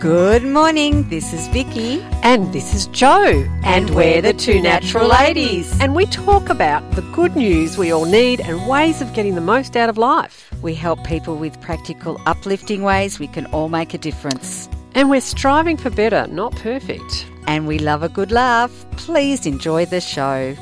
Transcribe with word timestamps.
Good 0.00 0.44
morning. 0.44 1.08
This 1.08 1.32
is 1.32 1.48
Vicky. 1.48 2.00
And 2.22 2.52
this 2.52 2.72
is 2.72 2.86
Joe. 2.86 3.44
And 3.64 3.90
we're 3.96 4.22
the 4.22 4.32
two 4.32 4.62
natural 4.62 5.08
ladies. 5.08 5.76
And 5.80 5.92
we 5.92 6.06
talk 6.06 6.48
about 6.50 6.88
the 6.92 7.02
good 7.12 7.34
news 7.34 7.76
we 7.76 7.90
all 7.90 8.04
need 8.04 8.40
and 8.40 8.68
ways 8.68 9.02
of 9.02 9.12
getting 9.12 9.34
the 9.34 9.40
most 9.40 9.76
out 9.76 9.88
of 9.88 9.98
life. 9.98 10.54
We 10.62 10.76
help 10.76 11.02
people 11.02 11.34
with 11.34 11.60
practical, 11.60 12.20
uplifting 12.26 12.84
ways 12.84 13.18
we 13.18 13.26
can 13.26 13.46
all 13.46 13.68
make 13.68 13.92
a 13.92 13.98
difference. 13.98 14.68
And 14.94 15.10
we're 15.10 15.20
striving 15.20 15.76
for 15.76 15.90
better, 15.90 16.28
not 16.28 16.54
perfect. 16.54 17.26
And 17.48 17.66
we 17.66 17.80
love 17.80 18.04
a 18.04 18.08
good 18.08 18.30
laugh. 18.30 18.86
Please 18.92 19.46
enjoy 19.46 19.84
the 19.86 20.00
show. 20.00 20.54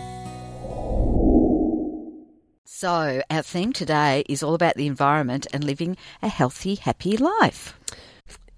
So, 2.65 3.21
our 3.29 3.43
theme 3.43 3.75
today 3.75 4.25
is 4.31 4.43
all 4.43 4.55
about 4.55 4.77
the 4.77 4.87
environment 4.87 5.47
and 5.53 5.63
living 5.63 5.99
a 6.23 6.29
healthy, 6.29 6.77
happy 6.77 7.19
life. 7.19 7.76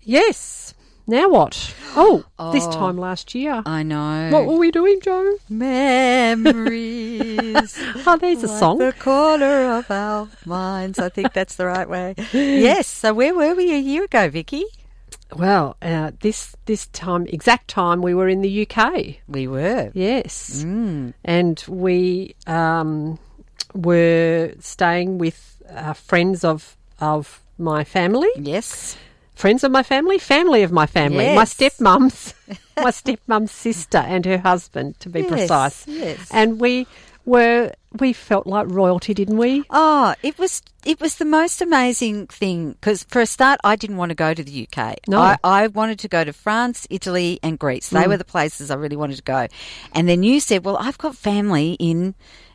Yes. 0.08 0.72
Now 1.06 1.28
what? 1.28 1.74
Oh, 1.96 2.24
this 2.52 2.64
Oh. 2.66 2.72
time 2.72 2.96
last 2.96 3.34
year. 3.34 3.62
I 3.66 3.82
know. 3.82 4.30
What 4.32 4.46
were 4.46 4.56
we 4.56 4.70
doing, 4.70 5.00
Joe? 5.02 5.34
Memories. 5.50 7.28
Oh, 8.06 8.16
there's 8.16 8.42
a 8.42 8.48
song. 8.48 8.78
The 8.78 8.92
corner 8.94 9.76
of 9.78 9.90
our 9.90 10.28
minds. 10.46 10.98
I 10.98 11.10
think 11.10 11.34
that's 11.34 11.56
the 11.56 11.66
right 11.66 11.88
way. 11.88 12.14
Yes. 12.32 12.86
So 12.86 13.12
where 13.12 13.34
were 13.34 13.54
we 13.54 13.70
a 13.74 13.78
year 13.78 14.04
ago, 14.04 14.30
Vicky? 14.30 14.64
Well, 15.36 15.76
uh, 15.82 16.12
this 16.20 16.56
this 16.64 16.86
time, 16.88 17.26
exact 17.26 17.68
time, 17.68 18.00
we 18.00 18.14
were 18.14 18.28
in 18.28 18.40
the 18.40 18.66
UK. 18.66 19.16
We 19.28 19.46
were. 19.46 19.90
Yes. 19.92 20.62
Mm. 20.64 21.12
and 21.24 21.62
we 21.68 22.34
um, 22.46 23.18
were 23.74 24.54
staying 24.60 25.18
with 25.18 25.62
uh, 25.68 25.92
friends 25.92 26.44
of 26.44 26.76
of 27.00 27.42
my 27.58 27.84
family, 27.84 28.28
Yes. 28.36 28.96
Friends 29.38 29.62
of 29.62 29.70
my 29.70 29.82
family, 29.82 30.18
family 30.18 30.62
of 30.62 30.72
my 30.72 30.86
family, 30.86 31.26
my 31.26 31.46
Yes. 31.46 31.54
stepmom's, 31.54 32.34
my 32.76 32.90
stepmom's 32.90 33.52
sister 33.52 33.98
and 33.98 34.24
her 34.24 34.38
husband, 34.38 34.98
to 35.00 35.08
be 35.08 35.20
Yes, 35.20 35.28
precise. 35.30 35.84
yes. 35.86 36.28
And 36.30 36.60
we 36.60 36.86
were 37.24 37.72
we 37.98 38.12
felt 38.12 38.46
like 38.46 38.66
royalty, 38.68 39.14
didn't 39.14 39.38
we? 39.38 39.64
Oh, 39.70 40.14
it 40.22 40.38
was 40.38 40.62
it 40.84 41.00
was 41.00 41.16
the 41.16 41.24
most 41.24 41.62
amazing 41.62 42.26
thing 42.26 42.72
because 42.72 43.04
for 43.04 43.20
a 43.20 43.26
start, 43.26 43.60
I 43.64 43.76
didn't 43.76 43.96
want 43.96 44.10
to 44.10 44.14
go 44.14 44.34
to 44.34 44.42
the 44.42 44.66
UK. 44.66 44.96
No. 45.06 45.20
I, 45.20 45.36
I 45.44 45.66
wanted 45.68 45.98
to 46.00 46.08
go 46.08 46.24
to 46.24 46.32
France, 46.32 46.86
Italy, 46.90 47.38
and 47.42 47.58
Greece. 47.58 47.90
They 47.90 48.04
mm. 48.04 48.08
were 48.08 48.16
the 48.16 48.24
places 48.24 48.70
I 48.70 48.74
really 48.74 48.96
wanted 48.96 49.16
to 49.16 49.22
go. 49.22 49.46
And 49.92 50.08
then 50.08 50.22
you 50.22 50.40
said, 50.40 50.64
"Well, 50.64 50.76
I've 50.76 50.98
got 50.98 51.16
family 51.16 51.76
in 51.78 52.14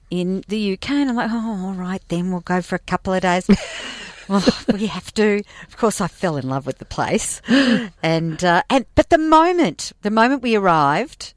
in 0.09 0.43
the 0.47 0.73
UK," 0.73 0.89
and 0.91 1.09
I'm 1.09 1.15
like, 1.15 1.31
"Oh, 1.31 1.67
all 1.67 1.73
right, 1.73 2.01
then 2.09 2.31
we'll 2.31 2.41
go 2.41 2.61
for 2.61 2.75
a 2.75 2.79
couple 2.79 3.13
of 3.13 3.21
days." 3.21 3.47
oh, 4.33 4.63
we 4.73 4.87
have 4.87 5.13
to. 5.15 5.43
Of 5.67 5.77
course, 5.77 6.01
I 6.01 6.07
fell 6.07 6.37
in 6.37 6.49
love 6.49 6.65
with 6.65 6.79
the 6.79 6.85
place, 6.85 7.41
and 8.03 8.43
uh, 8.43 8.63
and 8.69 8.85
but 8.95 9.09
the 9.09 9.17
moment 9.17 9.93
the 10.01 10.11
moment 10.11 10.41
we 10.41 10.55
arrived. 10.55 11.33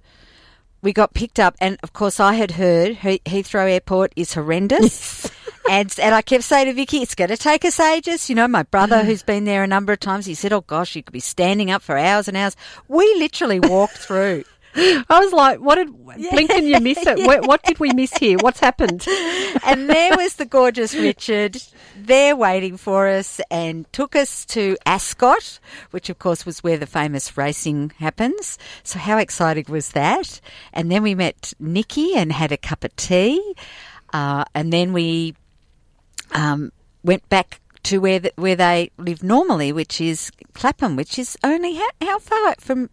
We 0.82 0.92
got 0.92 1.14
picked 1.14 1.40
up, 1.40 1.56
and 1.60 1.78
of 1.82 1.92
course, 1.92 2.20
I 2.20 2.34
had 2.34 2.52
heard 2.52 2.98
Heathrow 2.98 3.68
Airport 3.68 4.12
is 4.14 4.34
horrendous. 4.34 5.28
and 5.68 5.92
and 6.00 6.14
I 6.14 6.22
kept 6.22 6.44
saying 6.44 6.66
to 6.66 6.74
Vicky, 6.74 6.98
it's 6.98 7.14
going 7.14 7.30
to 7.30 7.36
take 7.36 7.64
us 7.64 7.80
ages. 7.80 8.28
You 8.28 8.36
know, 8.36 8.46
my 8.46 8.62
brother, 8.62 9.02
who's 9.02 9.22
been 9.22 9.44
there 9.44 9.64
a 9.64 9.66
number 9.66 9.92
of 9.92 10.00
times, 10.00 10.26
he 10.26 10.34
said, 10.34 10.52
oh 10.52 10.60
gosh, 10.60 10.94
you 10.94 11.02
could 11.02 11.12
be 11.12 11.18
standing 11.18 11.70
up 11.70 11.82
for 11.82 11.98
hours 11.98 12.28
and 12.28 12.36
hours. 12.36 12.54
We 12.86 13.04
literally 13.18 13.58
walked 13.58 13.98
through. 13.98 14.44
I 15.08 15.20
was 15.20 15.32
like, 15.32 15.60
"What 15.60 15.76
did 15.76 15.96
blink 16.30 16.50
and 16.50 16.68
you 16.68 16.80
miss 16.80 16.98
it? 16.98 17.18
What, 17.26 17.46
what 17.46 17.62
did 17.62 17.80
we 17.80 17.92
miss 17.92 18.12
here? 18.14 18.38
What's 18.40 18.60
happened?" 18.60 19.06
And 19.64 19.88
there 19.88 20.16
was 20.16 20.36
the 20.36 20.44
gorgeous 20.44 20.94
Richard 20.94 21.56
there 21.96 22.36
waiting 22.36 22.76
for 22.76 23.08
us 23.08 23.40
and 23.50 23.90
took 23.92 24.14
us 24.14 24.44
to 24.46 24.76
Ascot, 24.84 25.58
which 25.90 26.08
of 26.10 26.18
course 26.18 26.44
was 26.44 26.62
where 26.62 26.76
the 26.76 26.86
famous 26.86 27.36
racing 27.36 27.92
happens. 27.98 28.58
So 28.82 28.98
how 28.98 29.18
exciting 29.18 29.66
was 29.68 29.92
that? 29.92 30.40
And 30.72 30.90
then 30.90 31.02
we 31.02 31.14
met 31.14 31.52
Nikki 31.58 32.14
and 32.14 32.30
had 32.32 32.52
a 32.52 32.56
cup 32.56 32.84
of 32.84 32.94
tea. 32.96 33.54
Uh, 34.12 34.44
and 34.54 34.72
then 34.72 34.92
we 34.92 35.34
um, 36.32 36.70
went 37.02 37.28
back 37.28 37.60
to 37.84 37.98
where 37.98 38.18
the, 38.18 38.32
where 38.36 38.56
they 38.56 38.90
live 38.98 39.22
normally, 39.22 39.72
which 39.72 40.00
is 40.00 40.30
Clapham, 40.54 40.96
which 40.96 41.18
is 41.18 41.36
only 41.44 41.74
how, 41.74 41.88
how 42.02 42.18
far 42.18 42.54
from 42.58 42.90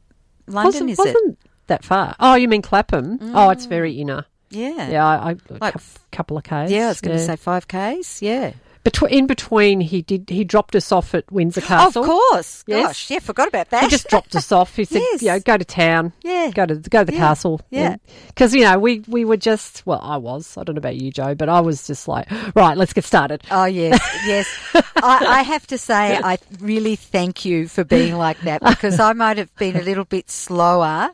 London 0.48 0.88
wasn't, 0.88 0.90
is 0.92 1.00
it? 1.00 1.33
Mm. 1.63 1.68
that 1.68 1.84
far? 1.84 2.16
Oh, 2.19 2.35
you 2.35 2.47
mean 2.47 2.62
Clapham? 2.62 3.19
Oh, 3.34 3.50
it's 3.50 3.66
very 3.66 3.94
inner. 3.94 4.25
Yeah. 4.50 4.90
Yeah, 4.90 5.06
I, 5.06 5.29
I 5.29 5.31
a 5.31 5.38
Like- 5.59 5.75
a 5.75 5.81
couple 6.12 6.38
of 6.38 6.44
k's. 6.44 6.72
Yeah, 6.72 6.85
I 6.85 6.90
was 6.90 7.01
going 7.01 7.16
to 7.16 7.22
yeah. 7.22 7.28
say 7.28 7.35
five 7.35 7.68
k's. 7.68 8.22
Yeah. 8.22 8.53
Betw- 8.85 9.09
in 9.09 9.28
between, 9.28 9.79
he 9.79 10.01
did. 10.01 10.29
He 10.29 10.44
dropped 10.44 10.75
us 10.75 10.91
off 10.91 11.16
at 11.16 11.24
Windsor 11.31 11.62
Castle. 11.62 12.03
Of 12.03 12.09
course. 12.09 12.66
Yes. 12.68 12.85
Gosh, 12.85 13.09
yeah, 13.12 13.19
forgot 13.19 13.47
about 13.47 13.69
that. 13.69 13.84
He 13.85 13.90
just 13.90 14.09
dropped 14.09 14.35
us 14.35 14.51
off. 14.51 14.75
He 14.75 14.84
said, 14.84 15.00
Yes. 15.13 15.22
"You 15.22 15.29
know, 15.29 15.40
go 15.40 15.57
to 15.57 15.63
town. 15.63 16.12
Yeah. 16.22 16.51
go 16.53 16.66
to 16.66 16.75
go 16.75 17.00
to 17.00 17.06
the 17.06 17.13
Yeah. 17.13 17.18
castle. 17.18 17.62
Yeah. 17.69 17.95
because 18.28 18.53
you 18.53 18.59
know 18.63 18.78
we 18.78 19.00
we 19.07 19.24
were 19.24 19.38
just 19.38 19.84
well, 19.85 20.01
I 20.03 20.18
was. 20.18 20.57
I 20.57 20.63
don't 20.66 20.75
know 20.75 20.80
about 20.80 20.97
you, 20.97 21.12
Joe, 21.12 21.34
but 21.34 21.47
I 21.47 21.62
was 21.62 21.88
just 21.88 22.09
like, 22.09 22.28
right, 22.57 22.75
let's 22.75 22.91
get 22.91 23.06
started. 23.06 23.41
Oh 23.50 23.63
yes, 23.63 24.01
yes. 24.25 24.47
I, 24.97 25.28
I 25.30 25.41
have 25.44 25.66
to 25.68 25.78
say, 25.78 26.18
I 26.22 26.38
really 26.59 26.97
thank 26.97 27.45
you 27.45 27.69
for 27.69 27.85
being 27.85 28.16
like 28.18 28.41
that 28.41 28.62
because 28.62 29.00
I 29.00 29.13
might 29.13 29.38
have 29.38 29.56
been 29.56 29.78
a 29.78 29.81
little 29.81 30.03
bit 30.06 30.30
slower 30.30 31.12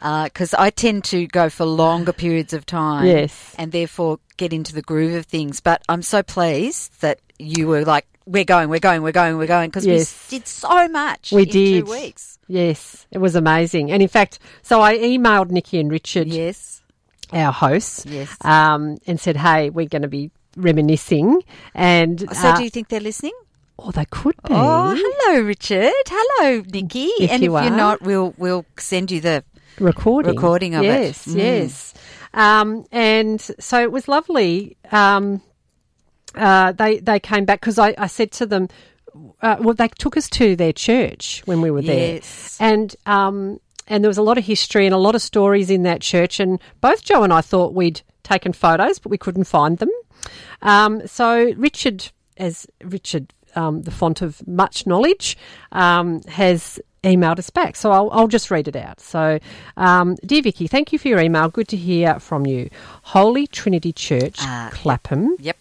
because 0.00 0.54
I 0.54 0.70
tend 0.70 1.04
to 1.04 1.26
go 1.26 1.48
for 1.50 1.64
longer 1.64 2.12
periods 2.12 2.52
of 2.52 2.66
time. 2.66 3.06
Yes. 3.06 3.54
and 3.58 3.72
therefore 3.72 4.18
get 4.36 4.52
into 4.52 4.72
the 4.74 4.82
groove 4.82 5.14
of 5.14 5.26
things. 5.26 5.60
But 5.60 5.82
I'm 5.88 6.02
so 6.02 6.22
pleased 6.22 7.00
that 7.00 7.18
you 7.38 7.66
were 7.68 7.84
like, 7.84 8.06
"We're 8.26 8.44
going, 8.44 8.68
we're 8.68 8.80
going, 8.80 9.02
we're 9.02 9.12
going, 9.12 9.38
we're 9.38 9.46
going," 9.46 9.70
because 9.70 9.86
Yes. 9.86 10.28
we 10.30 10.38
did 10.38 10.46
so 10.48 10.88
much. 10.88 11.32
We 11.32 11.42
in 11.42 11.48
did. 11.48 11.84
two 11.86 11.90
weeks. 11.90 12.38
Yes, 12.48 13.06
it 13.10 13.18
was 13.18 13.34
amazing. 13.34 13.90
And 13.90 14.02
in 14.02 14.08
fact, 14.08 14.38
so 14.62 14.80
I 14.80 14.96
emailed 14.98 15.50
Nikki 15.50 15.80
and 15.80 15.90
Richard, 15.90 16.28
Yes, 16.28 16.82
our 17.32 17.52
hosts, 17.52 18.04
Yes. 18.06 18.36
um, 18.42 18.98
and 19.06 19.18
said, 19.18 19.36
"Hey, 19.36 19.70
we're 19.70 19.88
going 19.88 20.02
to 20.02 20.08
be 20.08 20.30
reminiscing." 20.56 21.42
And 21.74 22.20
So, 22.32 22.48
uh, 22.50 22.56
do 22.56 22.64
you 22.64 22.70
think 22.70 22.88
they're 22.88 23.00
listening? 23.00 23.32
oh, 23.78 23.90
they 23.90 24.04
could 24.06 24.36
be. 24.42 24.54
Oh, 24.54 24.94
hello, 24.98 25.40
Richard. 25.42 25.92
Hello, 26.08 26.62
Nikki. 26.72 27.06
If 27.20 27.30
and 27.30 27.42
you 27.42 27.56
if 27.56 27.64
you're 27.64 27.72
are. 27.72 27.76
not, 27.76 28.02
we'll 28.02 28.34
we'll 28.38 28.64
send 28.78 29.10
you 29.10 29.20
the 29.20 29.44
recording 29.78 30.34
Recording 30.34 30.74
of 30.74 30.84
it. 30.84 30.86
yes, 30.86 31.26
Mm. 31.26 31.36
yes. 31.36 31.94
Um, 32.34 32.84
and 32.92 33.40
so 33.40 33.80
it 33.82 33.90
was 33.92 34.08
lovely. 34.08 34.76
Um, 34.92 35.40
uh, 36.34 36.72
they 36.72 36.98
they 36.98 37.18
came 37.20 37.44
back 37.44 37.60
because 37.60 37.78
I, 37.78 37.94
I 37.96 38.06
said 38.08 38.30
to 38.32 38.46
them, 38.46 38.68
uh, 39.40 39.56
well, 39.60 39.74
they 39.74 39.88
took 39.88 40.16
us 40.16 40.28
to 40.30 40.54
their 40.56 40.72
church 40.72 41.42
when 41.46 41.60
we 41.62 41.70
were 41.70 41.80
Yes. 41.80 42.58
there, 42.58 42.68
and 42.68 42.94
um, 43.06 43.60
and 43.86 44.04
there 44.04 44.08
was 44.10 44.18
a 44.18 44.22
lot 44.22 44.36
of 44.36 44.44
history 44.44 44.84
and 44.84 44.94
a 44.94 44.98
lot 44.98 45.14
of 45.14 45.22
stories 45.22 45.70
in 45.70 45.82
that 45.84 46.02
church. 46.02 46.38
And 46.40 46.60
both 46.80 47.04
Joe 47.04 47.22
and 47.22 47.32
I 47.32 47.40
thought 47.40 47.72
we'd 47.72 48.02
taken 48.22 48.52
photos, 48.52 48.98
but 48.98 49.08
we 49.10 49.16
couldn't 49.18 49.44
find 49.44 49.78
them. 49.78 49.90
Um, 50.62 51.06
so 51.06 51.52
Richard, 51.56 52.10
as 52.36 52.66
Richard, 52.84 53.32
um, 53.54 53.82
the 53.82 53.90
font 53.92 54.20
of 54.20 54.46
much 54.46 54.86
knowledge, 54.86 55.38
um, 55.72 56.20
has 56.24 56.78
emailed 57.06 57.38
us 57.38 57.50
back. 57.50 57.76
So 57.76 57.90
I'll, 57.92 58.10
I'll 58.10 58.28
just 58.28 58.50
read 58.50 58.68
it 58.68 58.76
out. 58.76 59.00
So, 59.00 59.38
um, 59.76 60.16
dear 60.26 60.42
Vicky, 60.42 60.66
thank 60.66 60.92
you 60.92 60.98
for 60.98 61.08
your 61.08 61.20
email. 61.20 61.48
Good 61.48 61.68
to 61.68 61.76
hear 61.76 62.18
from 62.18 62.46
you. 62.46 62.68
Holy 63.02 63.46
Trinity 63.46 63.92
Church, 63.92 64.36
Ah, 64.40 64.70
Clapham, 64.72 65.36
Yep. 65.38 65.56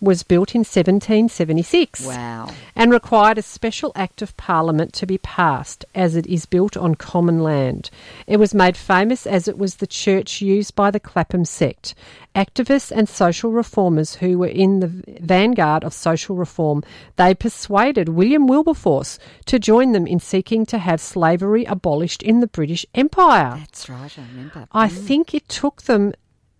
Was 0.00 0.22
built 0.22 0.54
in 0.54 0.60
1776 0.60 2.04
Wow. 2.04 2.50
and 2.74 2.92
required 2.92 3.38
a 3.38 3.42
special 3.42 3.92
act 3.94 4.22
of 4.22 4.36
parliament 4.36 4.92
to 4.94 5.06
be 5.06 5.18
passed 5.18 5.84
as 5.94 6.16
it 6.16 6.26
is 6.26 6.46
built 6.46 6.76
on 6.76 6.94
common 6.94 7.42
land. 7.42 7.90
It 8.26 8.38
was 8.38 8.54
made 8.54 8.76
famous 8.76 9.26
as 9.26 9.48
it 9.48 9.58
was 9.58 9.76
the 9.76 9.86
church 9.86 10.42
used 10.42 10.74
by 10.74 10.90
the 10.90 11.00
Clapham 11.00 11.44
sect. 11.44 11.94
Activists 12.34 12.92
and 12.94 13.08
social 13.08 13.50
reformers 13.50 14.16
who 14.16 14.38
were 14.38 14.46
in 14.46 14.80
the 14.80 15.02
vanguard 15.20 15.82
of 15.82 15.94
social 15.94 16.36
reform, 16.36 16.82
they 17.16 17.34
persuaded 17.34 18.10
William 18.10 18.46
Wilberforce 18.46 19.18
to 19.46 19.58
join 19.58 19.92
them 19.92 20.06
in 20.06 20.20
seeking 20.20 20.66
to 20.66 20.78
have 20.78 21.00
slavery 21.00 21.64
abolished 21.64 22.22
in 22.22 22.40
the 22.40 22.46
British 22.46 22.84
Empire. 22.94 23.56
That's 23.58 23.88
right. 23.88 24.18
I 24.18 24.22
remember. 24.32 24.68
I 24.72 24.88
mm. 24.88 24.92
think 24.92 25.32
it 25.32 25.48
took 25.48 25.82
them 25.82 26.12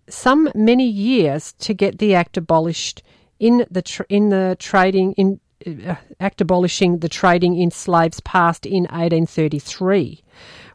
some 0.09 0.49
many 0.55 0.87
years 0.87 1.53
to 1.59 1.73
get 1.73 1.99
the 1.99 2.15
act 2.15 2.37
abolished 2.37 3.03
in 3.39 3.65
the 3.69 3.81
tr- 3.81 4.03
in 4.09 4.29
the 4.29 4.55
trading 4.59 5.13
in 5.13 5.39
uh, 5.65 5.95
act 6.19 6.41
abolishing 6.41 6.99
the 6.99 7.09
trading 7.09 7.57
in 7.57 7.71
slaves 7.71 8.19
passed 8.21 8.65
in 8.65 8.83
1833. 8.83 10.23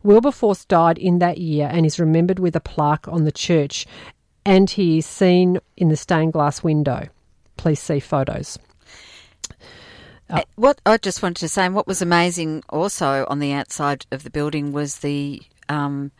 Wilberforce 0.03 0.64
died 0.64 0.99
in 0.99 1.20
that 1.20 1.38
year 1.38 1.69
and 1.70 1.87
is 1.87 2.00
remembered 2.00 2.38
with 2.41 2.56
a 2.56 2.61
plaque 2.61 3.06
on 3.06 3.25
the 3.25 3.32
church, 3.32 3.87
and 4.44 4.69
he 4.70 4.99
is 4.99 5.06
seen 5.06 5.61
in 5.76 5.88
the 5.88 5.97
stained 5.97 6.32
glass 6.32 6.62
window. 6.64 7.09
Please 7.56 7.79
see 7.81 8.00
photos. 8.00 8.59
Uh, 10.29 10.43
What 10.56 10.81
I 10.87 10.97
just 10.97 11.23
wanted 11.23 11.41
to 11.41 11.49
say, 11.49 11.67
and 11.67 11.75
what 11.75 11.87
was 11.87 12.03
amazing 12.03 12.62
also 12.69 13.26
on 13.29 13.38
the 13.38 13.53
outside 13.53 14.06
of 14.11 14.25
the 14.25 14.31
building 14.31 14.73
was 14.73 14.99
the 14.99 15.43
um, 15.69 16.11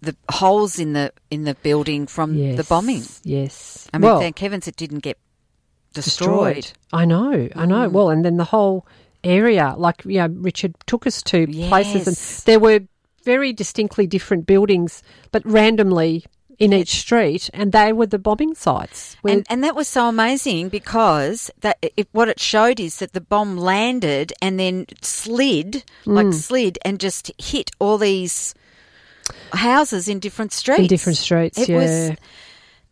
the 0.00 0.16
holes 0.30 0.78
in 0.78 0.92
the 0.94 1.12
in 1.30 1.44
the 1.44 1.54
building 1.56 2.06
from 2.06 2.34
the 2.56 2.64
bombing. 2.64 3.02
Yes. 3.24 3.88
I 3.92 3.98
mean, 3.98 4.08
well, 4.10 4.20
thank 4.20 4.38
heavens 4.38 4.68
it 4.68 4.76
didn't 4.76 5.00
get 5.00 5.18
destroyed. 5.94 6.70
I 6.92 7.04
know, 7.04 7.48
I 7.54 7.66
know. 7.66 7.88
Mm. 7.88 7.92
Well, 7.92 8.10
and 8.10 8.24
then 8.24 8.36
the 8.36 8.44
whole 8.44 8.86
area. 9.24 9.74
Like 9.76 10.04
you 10.04 10.18
know, 10.18 10.28
Richard 10.28 10.74
took 10.86 11.06
us 11.06 11.22
to 11.24 11.46
places, 11.46 12.06
and 12.06 12.16
there 12.46 12.60
were 12.60 12.80
very 13.24 13.52
distinctly 13.52 14.06
different 14.06 14.46
buildings, 14.46 15.02
but 15.32 15.44
randomly 15.44 16.24
in 16.58 16.72
each 16.72 16.98
street, 17.00 17.48
and 17.54 17.70
they 17.70 17.92
were 17.92 18.06
the 18.06 18.18
bombing 18.18 18.52
sites. 18.54 19.16
And, 19.24 19.46
and 19.48 19.62
that 19.62 19.76
was 19.76 19.86
so 19.86 20.08
amazing 20.08 20.70
because 20.70 21.52
that 21.60 21.78
it, 21.96 22.08
what 22.10 22.28
it 22.28 22.40
showed 22.40 22.80
is 22.80 22.98
that 22.98 23.12
the 23.12 23.20
bomb 23.20 23.56
landed 23.56 24.32
and 24.42 24.58
then 24.58 24.86
slid, 25.00 25.84
Mm. 26.04 26.14
like 26.14 26.32
slid, 26.32 26.76
and 26.84 26.98
just 26.98 27.30
hit 27.38 27.70
all 27.78 27.96
these 27.96 28.54
houses 29.52 30.08
in 30.08 30.18
different 30.18 30.52
streets. 30.52 30.80
in 30.80 30.86
different 30.86 31.18
streets, 31.18 31.58
It 31.58 31.68
yeah. 31.68 31.76
was 31.76 32.16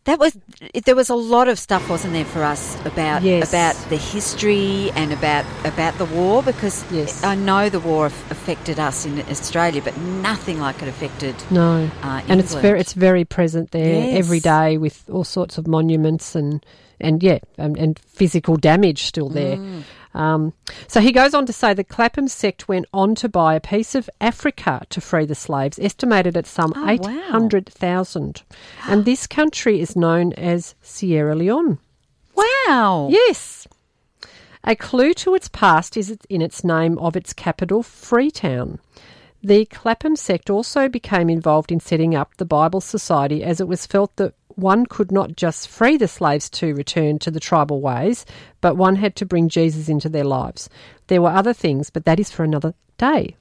that 0.07 0.17
was 0.19 0.35
it, 0.73 0.85
there 0.85 0.95
was 0.95 1.09
a 1.09 1.15
lot 1.15 1.47
of 1.47 1.59
stuff, 1.59 1.87
wasn't 1.89 2.13
there, 2.13 2.25
for 2.25 2.43
us 2.43 2.75
about 2.85 3.21
Yes. 3.21 3.49
about 3.49 3.75
the 3.89 3.97
history 3.97 4.89
and 4.95 5.11
about 5.13 5.45
about 5.65 5.93
the 5.99 6.05
war 6.05 6.41
because 6.43 6.83
Yes. 6.91 7.23
I 7.23 7.35
know 7.35 7.69
the 7.69 7.79
war 7.79 8.07
aff- 8.07 8.31
affected 8.31 8.79
us 8.79 9.05
in 9.05 9.19
Australia, 9.29 9.81
but 9.83 9.95
nothing 9.97 10.59
like 10.59 10.81
it 10.81 10.87
affected. 10.87 11.35
no, 11.51 11.89
uh, 12.03 12.21
and 12.27 12.39
it's 12.39 12.55
very 12.55 12.79
it's 12.79 12.93
very 12.93 13.25
present 13.25 13.71
there 13.71 13.93
Yes. 14.03 14.17
every 14.19 14.39
day 14.39 14.77
with 14.77 15.03
all 15.11 15.23
sorts 15.23 15.57
of 15.57 15.67
monuments 15.67 16.35
and 16.35 16.65
and 16.99 17.21
yeah, 17.21 17.39
and, 17.59 17.77
and 17.77 17.99
physical 17.99 18.55
damage 18.57 19.03
still 19.03 19.29
there. 19.29 19.57
Mm. 19.57 19.83
Um, 20.17 20.53
so 20.87 20.99
he 20.99 21.11
goes 21.11 21.35
on 21.35 21.45
to 21.45 21.53
say 21.53 21.73
the 21.75 21.83
Clapham 21.83 22.27
sect 22.27 22.67
went 22.67 22.87
on 22.91 23.13
to 23.15 23.29
buy 23.29 23.53
a 23.53 23.59
piece 23.59 23.93
of 23.93 24.09
Africa 24.19 24.81
to 24.89 24.99
free 24.99 25.25
the 25.25 25.35
slaves, 25.35 25.77
estimated 25.79 26.35
at 26.35 26.47
some 26.47 26.73
Oh, 26.75 26.81
wow. 26.83 26.89
eight 26.89 27.05
hundred 27.05 27.67
thousand, 27.69 28.41
and 28.87 29.05
this 29.05 29.27
country 29.27 29.79
is 29.79 29.95
known 29.95 30.33
as 30.33 30.73
Sierra 30.81 31.35
Leone. 31.35 31.77
Wow! 32.35 33.09
Yes. 33.11 33.67
A 34.63 34.75
clue 34.75 35.13
to 35.13 35.35
its 35.35 35.47
past 35.49 35.95
is 35.95 36.17
in 36.29 36.41
its 36.41 36.63
name 36.63 36.97
of 36.97 37.15
its 37.15 37.31
capital, 37.31 37.83
Freetown. 37.83 38.79
The 39.43 39.65
Clapham 39.65 40.15
sect 40.15 40.49
also 40.49 40.89
became 40.89 41.29
involved 41.29 41.71
in 41.71 41.79
setting 41.79 42.15
up 42.15 42.35
the 42.37 42.43
Bible 42.45 42.81
Society 42.81 43.43
as 43.43 43.61
it 43.61 43.67
was 43.67 43.85
felt 43.85 44.15
that 44.15 44.33
one 44.57 44.85
could 44.85 45.11
not 45.11 45.35
just 45.37 45.67
free 45.69 45.95
the 45.97 46.07
slaves 46.07 46.49
to 46.49 46.73
return 46.75 47.19
to 47.19 47.31
the 47.31 47.39
tribal 47.39 47.79
ways, 47.79 48.25
but 48.59 48.75
one 48.75 48.95
had 48.97 49.15
to 49.17 49.25
bring 49.25 49.47
Jesus 49.49 49.87
into 49.87 50.09
their 50.09 50.23
lives. 50.25 50.67
There 51.07 51.21
were 51.21 51.29
other 51.29 51.53
things, 51.53 51.89
but 51.89 52.05
that 52.05 52.19
is 52.19 52.29
for 52.31 52.43
another 52.43 52.73
day. 52.97 53.35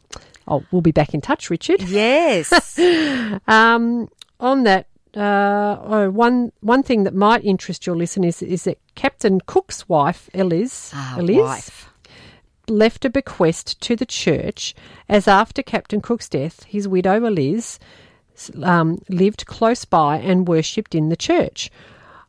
Oh, 0.46 0.62
we'll 0.70 0.82
be 0.82 0.92
back 0.92 1.12
in 1.14 1.20
touch, 1.20 1.50
Richard. 1.50 1.82
Yes. 1.82 2.78
Um, 3.48 4.08
on 4.38 4.62
that, 4.64 4.86
uh, 5.16 5.78
oh, 5.82 6.10
one 6.10 6.52
one 6.60 6.82
thing 6.82 7.04
that 7.04 7.14
might 7.14 7.44
interest 7.44 7.86
your 7.86 7.96
listeners 7.96 8.42
is 8.42 8.64
that 8.64 8.78
Captain 8.94 9.40
Cook's 9.40 9.88
wife, 9.88 10.28
Eliz, 10.34 10.92
Ah, 10.94 11.16
Eliz 11.18 11.38
wife. 11.38 11.88
left 12.68 13.04
a 13.04 13.10
bequest 13.10 13.80
to 13.80 13.96
the 13.96 14.06
church 14.06 14.74
as 15.08 15.26
after 15.26 15.62
Captain 15.62 16.00
Cook's 16.00 16.28
death, 16.28 16.64
his 16.64 16.86
widow 16.86 17.24
Eliz 17.24 17.78
um, 18.62 19.00
lived 19.08 19.46
close 19.46 19.84
by 19.84 20.18
and 20.18 20.48
worshipped 20.48 20.94
in 20.94 21.08
the 21.08 21.16
church. 21.16 21.70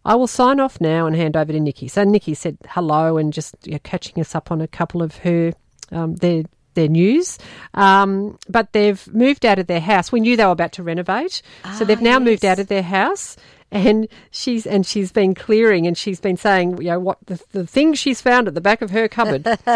I 0.05 0.15
will 0.15 0.27
sign 0.27 0.59
off 0.59 0.79
now 0.79 1.05
and 1.05 1.15
hand 1.15 1.35
over 1.35 1.51
to 1.51 1.59
Nikki. 1.59 1.87
So 1.87 2.03
Nikki 2.05 2.33
said 2.33 2.57
hello 2.69 3.17
and 3.17 3.33
just 3.33 3.55
you 3.63 3.73
know, 3.73 3.79
catching 3.83 4.21
us 4.21 4.35
up 4.35 4.51
on 4.51 4.61
a 4.61 4.67
couple 4.67 5.01
of 5.01 5.17
her 5.17 5.53
um, 5.91 6.15
their 6.15 6.43
their 6.75 6.87
news. 6.87 7.39
Um, 7.73 8.37
but 8.47 8.71
they've 8.71 9.05
moved 9.13 9.45
out 9.45 9.57
of 9.59 9.67
their 9.67 9.79
house. 9.81 10.11
We 10.11 10.19
knew 10.19 10.37
they 10.37 10.45
were 10.45 10.51
about 10.51 10.73
to 10.73 10.83
renovate, 10.83 11.41
so 11.77 11.83
they've 11.83 11.97
Ah, 11.99 12.03
now 12.03 12.19
moved 12.19 12.45
out 12.45 12.59
of 12.59 12.67
their 12.67 12.83
house. 12.83 13.35
And 13.69 14.07
she's 14.31 14.65
and 14.65 14.85
she's 14.85 15.11
been 15.11 15.35
clearing, 15.35 15.85
and 15.87 15.97
she's 15.97 16.21
been 16.21 16.37
saying, 16.37 16.77
you 16.77 16.89
know, 16.89 16.99
what 16.99 17.17
the, 17.25 17.41
the 17.51 17.67
things 17.67 17.99
she's 17.99 18.21
found 18.21 18.47
at 18.47 18.53
the 18.53 18.61
back 18.61 18.81
of 18.81 18.91
her 18.91 19.09
cupboard. 19.09 19.45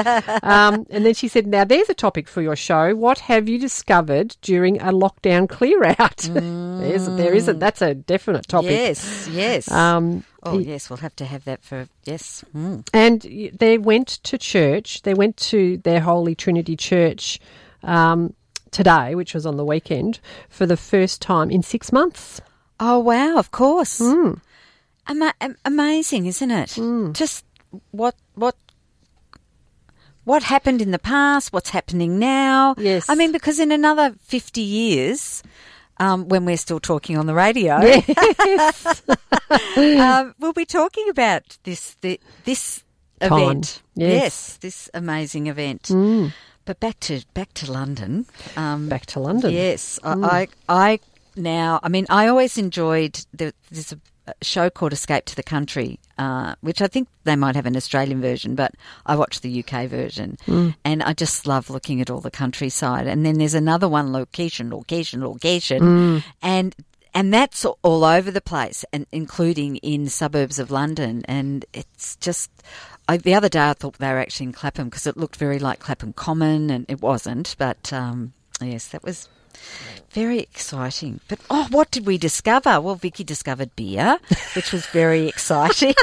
um, 0.43 0.85
and 0.89 1.05
then 1.05 1.13
she 1.13 1.27
said, 1.27 1.45
"Now 1.45 1.65
there's 1.65 1.89
a 1.89 1.93
topic 1.93 2.29
for 2.29 2.41
your 2.41 2.55
show. 2.55 2.95
What 2.95 3.19
have 3.19 3.49
you 3.49 3.59
discovered 3.59 4.37
during 4.41 4.79
a 4.79 4.93
lockdown 4.93 5.49
clear 5.49 5.83
out? 5.99 6.17
there's, 6.31 7.05
there 7.05 7.33
isn't. 7.33 7.59
That's 7.59 7.81
a 7.81 7.93
definite 7.93 8.47
topic. 8.47 8.71
Yes, 8.71 9.27
yes. 9.29 9.69
Um, 9.69 10.23
oh, 10.43 10.57
yes, 10.57 10.89
we'll 10.89 10.97
have 10.97 11.15
to 11.17 11.25
have 11.25 11.43
that 11.43 11.61
for 11.61 11.89
yes. 12.05 12.45
Mm. 12.55 12.87
and 12.93 13.21
they 13.59 13.77
went 13.77 14.07
to 14.23 14.37
church. 14.37 15.01
They 15.01 15.13
went 15.13 15.35
to 15.37 15.77
their 15.79 15.99
Holy 15.99 16.33
Trinity 16.33 16.77
Church 16.77 17.39
um, 17.83 18.35
today, 18.71 19.15
which 19.15 19.33
was 19.33 19.45
on 19.45 19.57
the 19.57 19.65
weekend, 19.65 20.19
for 20.49 20.65
the 20.65 20.77
first 20.77 21.21
time 21.21 21.51
in 21.51 21.61
six 21.61 21.91
months. 21.91 22.41
Oh 22.83 22.99
wow! 22.99 23.37
Of 23.37 23.51
course. 23.51 24.01
Ama- 24.01 25.33
am- 25.39 25.57
amazing, 25.63 26.25
isn't 26.25 26.51
it? 26.51 26.77
Just 27.13 27.45
what 27.91 28.15
what 28.35 28.55
what 30.23 30.43
happened 30.43 30.81
in 30.81 30.91
the 30.91 30.99
past? 30.99 31.53
What's 31.53 31.69
happening 31.69 32.19
now? 32.19 32.75
Yes. 32.77 33.07
I 33.07 33.15
mean, 33.15 33.31
because 33.31 33.59
in 33.59 33.71
another 33.71 34.15
fifty 34.21 34.61
years. 34.61 35.43
Um, 35.99 36.29
when 36.29 36.45
we're 36.45 36.57
still 36.57 36.79
talking 36.79 37.15
on 37.15 37.27
the 37.27 37.33
radio, 37.35 37.75
um, 39.77 40.33
we'll 40.39 40.53
be 40.53 40.65
talking 40.65 41.07
about 41.09 41.59
this 41.63 41.95
the, 42.01 42.19
this 42.43 42.83
Time. 43.19 43.33
event. 43.33 43.83
Yes. 43.93 44.57
this 44.57 44.89
amazing 44.95 45.45
event. 45.45 45.83
Mm. 45.83 46.33
But 46.65 46.79
back 46.79 46.99
to 47.01 47.21
back 47.35 47.53
to 47.55 47.71
London. 47.71 48.25
Um, 48.57 48.89
Back 48.89 49.05
to 49.07 49.19
London. 49.19 49.51
Yes, 49.51 49.99
I, 50.03 50.47
I, 50.67 50.93
I 50.93 50.99
now. 51.35 51.79
I 51.83 51.89
mean, 51.89 52.05
I 52.09 52.27
always 52.27 52.57
enjoyed. 52.57 53.25
The, 53.33 53.53
there's 53.69 53.91
a 53.91 53.99
a 54.27 54.45
show 54.45 54.69
called 54.69 54.93
Escape 54.93 55.25
to 55.25 55.35
the 55.35 55.43
Country, 55.43 55.99
uh, 56.17 56.55
which 56.61 56.81
I 56.81 56.87
think 56.87 57.07
they 57.23 57.35
might 57.35 57.55
have 57.55 57.65
an 57.65 57.75
Australian 57.75 58.21
version, 58.21 58.55
but 58.55 58.73
I 59.05 59.15
watched 59.15 59.41
the 59.41 59.63
UK 59.63 59.87
version, 59.87 60.37
and 60.85 61.01
I 61.03 61.13
just 61.13 61.47
love 61.47 61.69
looking 61.69 62.01
at 62.01 62.09
all 62.09 62.21
the 62.21 62.31
countryside. 62.31 63.07
And 63.07 63.25
then 63.25 63.37
there's 63.37 63.53
another 63.53 63.87
one, 63.89 64.11
location, 64.13 64.69
location, 64.69 65.23
location, 65.23 66.23
and 66.41 66.75
and 67.13 67.33
that's 67.33 67.65
all 67.65 68.05
over 68.05 68.31
the 68.31 68.41
place, 68.41 68.85
and 68.93 69.05
including 69.11 69.77
in 69.77 70.07
suburbs 70.07 70.59
of 70.59 70.71
London. 70.71 71.23
And 71.25 71.65
it's 71.73 72.15
just 72.17 72.51
I, 73.07 73.17
the 73.17 73.33
other 73.33 73.49
day 73.49 73.69
I 73.69 73.73
thought 73.73 73.97
they 73.97 74.11
were 74.11 74.19
actually 74.19 74.47
in 74.47 74.53
Clapham 74.53 74.87
because 74.87 75.07
it 75.07 75.17
looked 75.17 75.35
very 75.35 75.59
like 75.59 75.79
Clapham 75.79 76.13
Common, 76.13 76.69
and 76.69 76.85
it 76.87 77.01
wasn't. 77.01 77.55
But 77.57 77.91
um, 77.91 78.33
yes, 78.61 78.87
that 78.89 79.03
was 79.03 79.27
very 80.11 80.39
exciting. 80.39 81.19
But 81.27 81.39
oh, 81.49 81.67
what 81.71 81.91
did 81.91 82.05
we 82.05 82.17
discover? 82.17 82.81
Well, 82.81 82.95
Vicky 82.95 83.23
discovered 83.23 83.75
beer, 83.75 84.19
which 84.55 84.71
was 84.71 84.85
very 84.87 85.27
exciting. 85.27 85.93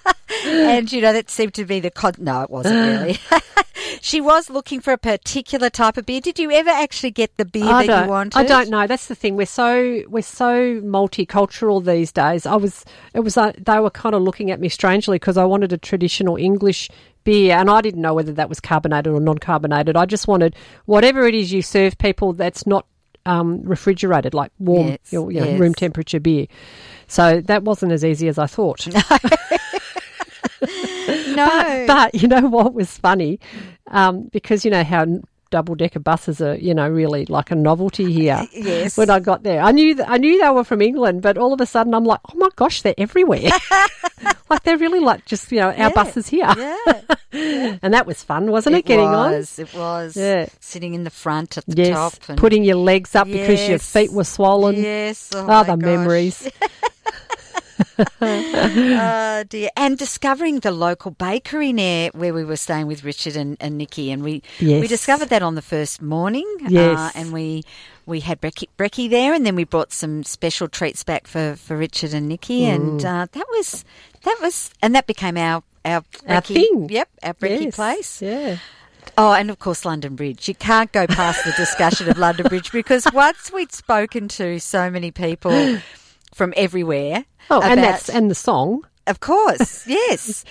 and 0.44 0.90
you 0.90 1.00
know 1.00 1.12
that 1.12 1.30
seemed 1.30 1.54
to 1.54 1.64
be 1.64 1.80
the 1.80 1.90
con. 1.90 2.14
No, 2.18 2.42
it 2.42 2.50
wasn't 2.50 2.76
really. 2.76 3.18
she 4.00 4.20
was 4.20 4.50
looking 4.50 4.80
for 4.80 4.92
a 4.92 4.98
particular 4.98 5.70
type 5.70 5.96
of 5.96 6.06
beer. 6.06 6.20
Did 6.20 6.38
you 6.38 6.50
ever 6.50 6.70
actually 6.70 7.10
get 7.10 7.36
the 7.36 7.44
beer 7.44 7.64
I 7.64 7.86
that 7.86 8.04
you 8.04 8.10
wanted? 8.10 8.38
I 8.38 8.44
don't 8.44 8.70
know. 8.70 8.86
That's 8.86 9.06
the 9.06 9.14
thing. 9.14 9.36
We're 9.36 9.46
so 9.46 10.02
we're 10.08 10.22
so 10.22 10.80
multicultural 10.80 11.84
these 11.84 12.12
days. 12.12 12.46
I 12.46 12.56
was 12.56 12.84
it 13.14 13.20
was 13.20 13.36
like 13.36 13.64
they 13.64 13.80
were 13.80 13.90
kind 13.90 14.14
of 14.14 14.22
looking 14.22 14.50
at 14.50 14.60
me 14.60 14.68
strangely 14.68 15.16
because 15.16 15.36
I 15.36 15.44
wanted 15.44 15.72
a 15.72 15.78
traditional 15.78 16.36
English 16.36 16.88
beer 17.24 17.54
and 17.56 17.68
I 17.68 17.82
didn't 17.82 18.00
know 18.00 18.14
whether 18.14 18.32
that 18.32 18.48
was 18.48 18.60
carbonated 18.60 19.12
or 19.12 19.20
non-carbonated. 19.20 19.96
I 19.96 20.06
just 20.06 20.26
wanted 20.26 20.56
whatever 20.86 21.26
it 21.26 21.34
is 21.34 21.52
you 21.52 21.60
serve 21.60 21.98
people 21.98 22.32
that's 22.32 22.66
not 22.66 22.86
um, 23.28 23.60
refrigerated, 23.62 24.32
like 24.34 24.50
warm, 24.58 24.88
Yes, 24.88 24.98
you 25.12 25.18
know, 25.20 25.28
yes. 25.30 25.60
room 25.60 25.74
temperature 25.74 26.18
beer. 26.20 26.46
So 27.06 27.40
that 27.42 27.62
wasn't 27.62 27.92
as 27.92 28.04
easy 28.04 28.26
as 28.28 28.38
I 28.38 28.46
thought. 28.46 28.86
No. 31.36 31.84
But 31.86 32.14
you 32.14 32.26
know 32.26 32.48
what 32.48 32.74
was 32.74 32.98
funny? 32.98 33.38
Um, 33.88 34.24
because 34.32 34.64
you 34.64 34.70
know 34.70 34.82
how 34.82 35.06
double 35.50 35.74
decker 35.74 35.98
buses 36.00 36.40
are, 36.40 36.54
you 36.56 36.74
know, 36.74 36.88
really 36.88 37.24
like 37.26 37.50
a 37.50 37.54
novelty 37.54 38.12
here. 38.12 38.46
Yes. 38.52 38.96
When 38.98 39.08
I 39.10 39.20
got 39.20 39.42
there, 39.44 39.60
I 39.60 39.70
knew 39.72 39.94
th- 39.94 40.08
I 40.08 40.18
knew 40.18 40.40
they 40.40 40.48
were 40.50 40.64
from 40.64 40.82
England, 40.82 41.22
but 41.22 41.38
all 41.38 41.52
of 41.52 41.60
a 41.60 41.66
sudden 41.66 41.94
I'm 41.94 42.04
like, 42.04 42.20
oh 42.32 42.36
my 42.36 42.48
gosh, 42.56 42.82
they're 42.82 42.94
everywhere. 42.98 43.48
like 44.50 44.62
they're 44.64 44.76
really 44.78 45.00
like 45.00 45.24
just 45.26 45.50
you 45.52 45.60
know 45.60 45.68
our 45.68 45.74
Yeah. 45.74 45.88
buses 45.90 46.28
here, 46.28 46.52
yeah. 46.56 46.96
and 47.82 47.94
that 47.94 48.06
was 48.06 48.22
fun, 48.22 48.50
wasn't 48.50 48.76
it? 48.76 48.84
getting 48.84 49.06
on. 49.06 49.32
It 49.32 49.36
was, 49.38 49.58
It 49.58 49.74
was. 49.74 50.16
Yeah. 50.16 50.46
Sitting 50.60 50.94
in 50.94 51.04
the 51.04 51.10
front 51.10 51.56
at 51.58 51.66
the 51.66 51.76
yes, 51.82 51.94
top. 52.18 52.28
And 52.28 52.38
putting 52.38 52.64
your 52.64 52.76
legs 52.76 53.14
up 53.14 53.26
because 53.26 53.68
your 53.68 53.78
feet 53.78 54.12
were 54.12 54.24
swollen. 54.24 54.76
Yes. 54.76 55.30
Oh, 55.34 55.46
Oh, 55.48 55.64
the 55.64 55.76
gosh. 55.76 55.84
memories. 55.84 56.48
Oh 58.20 59.44
dear! 59.48 59.70
And 59.76 59.96
discovering 59.98 60.60
the 60.60 60.70
local 60.70 61.10
bakery 61.12 61.72
near 61.72 62.10
where 62.14 62.32
we 62.34 62.44
were 62.44 62.56
staying 62.56 62.86
with 62.86 63.04
Richard 63.04 63.36
and, 63.36 63.56
and 63.60 63.78
Nikki, 63.78 64.10
and 64.10 64.22
we 64.22 64.42
we 64.60 64.86
discovered 64.86 65.28
that 65.30 65.42
on 65.42 65.54
the 65.54 65.62
first 65.62 66.02
morning. 66.02 66.46
uh, 66.64 66.68
Yes. 66.70 67.12
and 67.14 67.32
we 67.32 67.62
we 68.06 68.20
had 68.20 68.40
brekkie, 68.40 68.68
brekkie 68.78 69.08
there, 69.10 69.32
and 69.34 69.44
then 69.46 69.54
we 69.54 69.64
brought 69.64 69.92
some 69.92 70.24
special 70.24 70.66
treats 70.68 71.04
back 71.04 71.26
for, 71.26 71.56
for 71.56 71.76
Richard 71.76 72.14
and 72.14 72.28
Nikki, 72.28 72.62
Mm. 72.62 72.74
and 72.74 73.04
uh, 73.04 73.26
that 73.32 73.46
was 73.50 73.84
that 74.24 74.38
was 74.40 74.70
and 74.82 74.94
that 74.94 75.06
became 75.06 75.36
our 75.36 75.62
our 75.84 76.02
Our 76.26 76.40
brekkie- 76.42 76.54
thing. 76.54 76.88
Yep, 76.90 77.08
our 77.22 77.34
brekkie 77.34 77.64
Yes, 77.66 77.74
place. 77.76 78.22
Yeah. 78.22 78.56
Oh, 79.16 79.32
and 79.32 79.50
of 79.50 79.58
course, 79.58 79.84
London 79.84 80.16
Bridge. 80.16 80.48
You 80.48 80.54
can't 80.54 80.92
go 80.92 81.06
past 81.06 81.44
the 81.44 81.52
discussion 81.52 82.08
of 82.10 82.18
London 82.18 82.46
Bridge 82.48 82.70
because 82.70 83.06
once 83.12 83.50
we'd 83.50 83.72
spoken 83.72 84.28
to 84.28 84.60
so 84.60 84.90
many 84.90 85.10
people 85.10 85.78
from 86.32 86.52
everywhere. 86.56 87.24
Oh, 87.50 87.60
and 87.62 87.80
that's 87.80 88.08
and 88.08 88.30
the 88.30 88.34
song. 88.34 88.84
Of 89.08 89.20
course, 89.20 89.86
yes. 89.86 90.44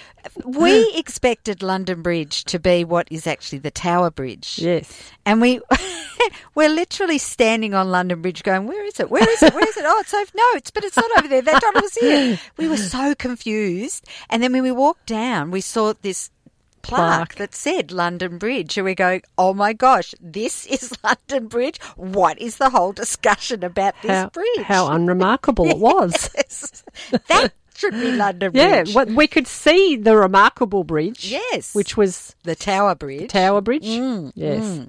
We 0.44 0.92
expected 0.96 1.62
London 1.62 2.02
Bridge 2.02 2.44
to 2.46 2.58
be 2.58 2.84
what 2.84 3.08
is 3.12 3.28
actually 3.28 3.60
the 3.60 3.70
Tower 3.70 4.10
Bridge. 4.10 4.58
Yes. 4.58 5.12
And 5.28 5.40
we 5.40 5.62
we're 6.56 6.70
literally 6.70 7.20
standing 7.20 7.76
on 7.76 7.92
London 7.92 8.24
Bridge 8.24 8.42
going, 8.42 8.66
Where 8.66 8.84
is 8.84 9.00
it? 9.00 9.12
Where 9.12 9.30
is 9.30 9.44
it? 9.44 9.54
Where 9.54 9.68
is 9.68 9.78
it? 9.78 9.86
Oh, 9.86 10.00
it's 10.00 10.14
over 10.14 10.32
no, 10.36 10.44
it's 10.56 10.72
but 10.72 10.84
it's 10.84 10.98
not 10.98 11.20
over 11.20 11.28
there. 11.28 11.44
That 11.44 11.72
was 11.76 11.94
here. 11.96 12.40
We 12.58 12.68
were 12.68 12.78
so 12.78 13.14
confused. 13.14 14.06
And 14.30 14.42
then 14.42 14.52
when 14.54 14.64
we 14.64 14.72
walked 14.72 15.06
down, 15.06 15.52
we 15.52 15.62
saw 15.62 15.94
this 16.02 16.32
plaque, 16.88 17.36
that 17.36 17.54
said 17.56 17.92
London 17.92 18.38
Bridge. 18.38 18.78
And 18.78 18.86
we're 18.86 18.96
going, 18.96 19.22
Oh 19.38 19.54
my 19.54 19.74
gosh, 19.74 20.14
this 20.22 20.66
is 20.76 20.94
London 21.04 21.48
Bridge. 21.48 21.80
What 21.96 22.40
is 22.40 22.58
the 22.58 22.70
whole 22.70 22.94
discussion 22.94 23.64
about 23.64 23.96
this 24.02 24.12
How, 24.12 24.30
bridge? 24.30 24.62
how 24.66 24.88
unremarkable 24.92 25.68
it 25.70 25.78
was. 25.80 26.30
That 27.28 27.54
should 27.76 27.94
be 27.94 28.12
London 28.12 28.52
Yeah, 28.56 28.84
Bridge. 28.84 28.96
what, 28.96 29.08
we 29.10 29.28
could 29.28 29.48
see 29.48 29.96
the 29.96 30.18
remarkable 30.18 30.84
bridge. 30.84 31.30
Yes. 31.32 31.76
Which 31.76 31.96
was 31.96 32.36
the 32.44 32.56
Tower 32.56 32.96
Bridge. 32.96 33.30
Tower 33.30 33.62
Bridge. 33.62 33.86
Mm, 33.86 34.32
yes. 34.36 34.88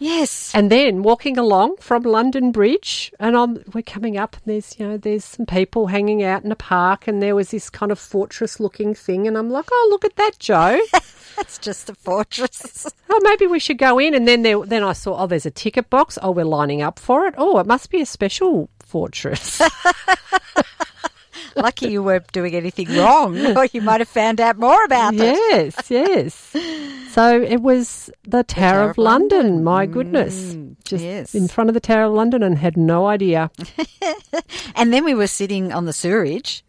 Yes. 0.00 0.52
And 0.54 0.70
then 0.70 1.04
walking 1.04 1.38
along 1.38 1.76
from 1.78 2.02
London 2.02 2.50
Bridge, 2.50 3.12
and 3.20 3.36
I'm, 3.36 3.62
we're 3.72 3.82
coming 3.82 4.16
up, 4.16 4.34
and 4.34 4.42
there's 4.46 4.76
you 4.78 4.86
know 4.88 4.96
there's 4.96 5.24
some 5.24 5.46
people 5.46 5.86
hanging 5.86 6.24
out 6.24 6.42
in 6.42 6.50
a 6.50 6.56
park, 6.56 7.06
and 7.06 7.22
there 7.22 7.36
was 7.36 7.52
this 7.52 7.70
kind 7.70 7.92
of 7.92 7.98
fortress-looking 8.00 8.94
thing, 8.94 9.28
and 9.28 9.38
I'm 9.38 9.50
like, 9.50 9.68
oh 9.70 9.88
look 9.90 10.04
at 10.04 10.16
that, 10.16 10.38
Joe. 10.40 10.80
That's 11.36 11.58
just 11.58 11.88
a 11.88 11.94
fortress. 11.94 12.86
oh, 13.08 13.20
maybe 13.22 13.46
we 13.46 13.58
should 13.58 13.78
go 13.78 13.98
in. 13.98 14.14
And 14.14 14.28
then 14.28 14.42
there, 14.42 14.60
then 14.66 14.82
I 14.82 14.92
saw, 14.92 15.22
oh, 15.22 15.26
there's 15.26 15.46
a 15.46 15.50
ticket 15.50 15.88
box. 15.88 16.18
Oh, 16.20 16.32
we're 16.32 16.44
lining 16.44 16.82
up 16.82 16.98
for 16.98 17.26
it. 17.26 17.34
Oh, 17.38 17.58
it 17.58 17.66
must 17.66 17.88
be 17.90 18.02
a 18.02 18.06
special 18.06 18.68
fortress. 18.78 19.62
Lucky 21.56 21.90
you 21.92 22.02
weren't 22.02 22.30
doing 22.32 22.54
anything 22.54 22.94
wrong, 22.96 23.56
or 23.56 23.64
you 23.72 23.80
might 23.80 24.00
have 24.00 24.08
found 24.08 24.40
out 24.40 24.58
more 24.58 24.84
about 24.84 25.14
it. 25.14 25.20
yes, 25.20 25.90
yes. 25.90 26.56
So 27.12 27.42
it 27.42 27.60
was 27.62 28.10
the 28.24 28.42
Tower, 28.44 28.70
Tower 28.72 28.84
of 28.84 28.90
of 28.90 28.98
London. 28.98 29.46
London. 29.46 29.64
My 29.64 29.86
goodness, 29.86 30.54
Mm, 30.54 30.76
just 30.84 31.04
yes. 31.04 31.34
in 31.34 31.48
front 31.48 31.68
of 31.70 31.74
the 31.74 31.80
Tower 31.80 32.04
of 32.04 32.12
London, 32.14 32.42
and 32.42 32.56
had 32.58 32.76
no 32.76 33.06
idea. 33.06 33.50
And 34.76 34.92
then 34.94 35.04
we 35.04 35.14
were 35.14 35.26
sitting 35.26 35.72
on 35.72 35.84
the 35.84 35.92
sewerage. 35.92 36.64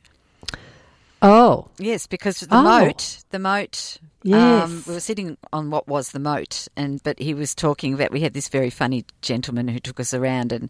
Oh, 1.21 1.67
Yes, 1.77 2.07
because 2.07 2.39
the 2.39 2.55
Oh. 2.57 2.61
moat, 2.63 3.19
the 3.29 3.39
moat. 3.39 3.99
Um, 4.25 4.29
Yes. 4.31 4.87
we 4.87 4.93
were 4.93 4.99
sitting 4.99 5.37
on 5.53 5.69
what 5.71 5.87
was 5.87 6.11
the 6.11 6.19
moat, 6.19 6.67
and 6.75 7.01
but 7.03 7.17
he 7.19 7.33
was 7.33 7.55
talking 7.55 7.93
about. 7.93 8.11
We 8.11 8.21
had 8.21 8.33
this 8.33 8.49
very 8.49 8.69
funny 8.69 9.05
gentleman 9.21 9.67
who 9.67 9.79
took 9.79 9.99
us 9.99 10.13
around, 10.13 10.51
and 10.51 10.69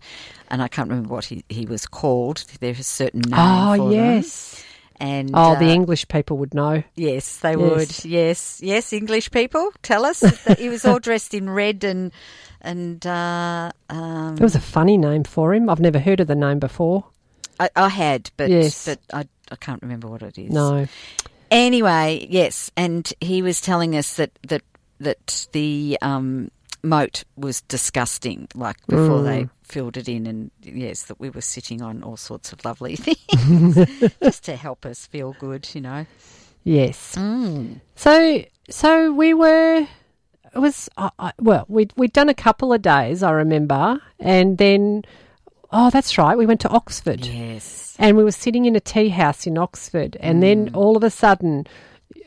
and 0.50 0.62
I 0.62 0.68
can't 0.68 0.90
remember 0.90 1.14
what 1.14 1.26
he, 1.26 1.44
he 1.50 1.66
was 1.66 1.86
called. 1.86 2.46
There's 2.60 2.80
a 2.80 2.84
certain 2.84 3.22
name. 3.22 3.40
oh 3.40 3.76
for 3.78 3.90
them. 3.90 4.24
And 5.02 5.32
Oh, 5.34 5.58
the 5.58 5.66
uh, 5.66 5.74
English 5.74 6.08
people 6.10 6.38
would 6.38 6.54
know. 6.54 6.84
Yes, 6.96 7.38
they 7.38 7.56
Yes. 7.56 7.58
would. 7.58 8.06
Yes, 8.06 8.60
yes. 8.62 8.94
English 8.94 9.32
people, 9.32 9.72
tell 9.82 10.06
us. 10.06 10.20
that 10.20 10.60
he 10.64 10.70
was 10.70 10.86
all 10.86 11.00
dressed 11.00 11.34
in 11.34 11.50
red 11.50 11.84
and 11.84 12.12
and 12.62 13.04
uh, 13.08 13.72
um, 13.90 14.36
It 14.36 14.42
was 14.42 14.54
a 14.56 14.62
funny 14.62 14.98
name 14.98 15.24
for 15.24 15.56
him. 15.56 15.70
I've 15.72 15.80
never 15.80 15.98
heard 15.98 16.20
of 16.20 16.28
the 16.28 16.36
name 16.36 16.60
before. 16.60 17.06
I, 17.60 17.70
I 17.76 17.90
had, 17.90 18.30
but 18.38 18.52
Yes. 18.52 18.86
but 18.86 19.00
I 19.12 19.26
I 19.52 19.56
can't 19.56 19.82
remember 19.82 20.08
what 20.08 20.22
it 20.22 20.38
is. 20.38 20.52
No. 20.52 20.88
Anyway, 21.50 22.28
yes, 22.30 22.70
and 22.78 23.12
he 23.20 23.42
was 23.42 23.60
telling 23.60 23.96
us 23.96 24.16
that 24.18 24.32
that 24.48 24.62
that 25.00 25.48
the 25.52 25.98
um, 26.04 26.52
moat 26.84 27.24
was 27.36 27.62
disgusting. 27.62 28.48
Like 28.56 28.78
before 28.88 29.20
Mm. 29.20 29.26
they 29.26 29.50
filled 29.64 29.98
it 29.98 30.10
in, 30.10 30.26
and 30.28 30.52
yes, 30.62 31.04
that 31.04 31.20
we 31.20 31.30
were 31.30 31.42
sitting 31.42 31.82
on 31.82 32.04
all 32.04 32.18
sorts 32.18 32.52
of 32.54 32.64
lovely 32.66 32.96
things 33.06 33.78
just 34.22 34.44
to 34.46 34.56
help 34.56 34.86
us 34.86 35.06
feel 35.08 35.36
good, 35.40 35.70
you 35.74 35.82
know. 35.82 36.06
Yes. 36.64 37.16
Mm. 37.16 37.82
So 37.96 38.44
so 38.70 39.12
we 39.14 39.34
were. 39.34 39.88
It 40.54 40.60
was 40.60 40.90
I 40.98 41.10
I 41.20 41.32
well. 41.40 41.66
We'd 41.70 41.94
we'd 41.96 42.14
done 42.14 42.30
a 42.30 42.34
couple 42.34 42.74
of 42.74 42.82
days. 42.82 43.24
I 43.24 43.32
remember, 43.32 44.00
and 44.20 44.58
then 44.58 45.04
oh, 45.72 45.90
that's 45.90 46.18
right. 46.18 46.38
We 46.38 46.46
went 46.46 46.60
to 46.62 46.70
Oxford. 46.70 47.26
Yes. 47.26 47.96
and 48.00 48.18
we 48.18 48.24
were 48.24 48.32
sitting 48.32 48.66
in 48.66 48.76
a 48.76 48.80
tea 48.80 49.10
house 49.10 49.46
in 49.48 49.58
Oxford, 49.58 50.18
and 50.20 50.42
then 50.44 50.70
Mm. 50.70 50.76
all 50.76 50.98
of 50.98 51.04
a 51.04 51.10
sudden, 51.10 51.68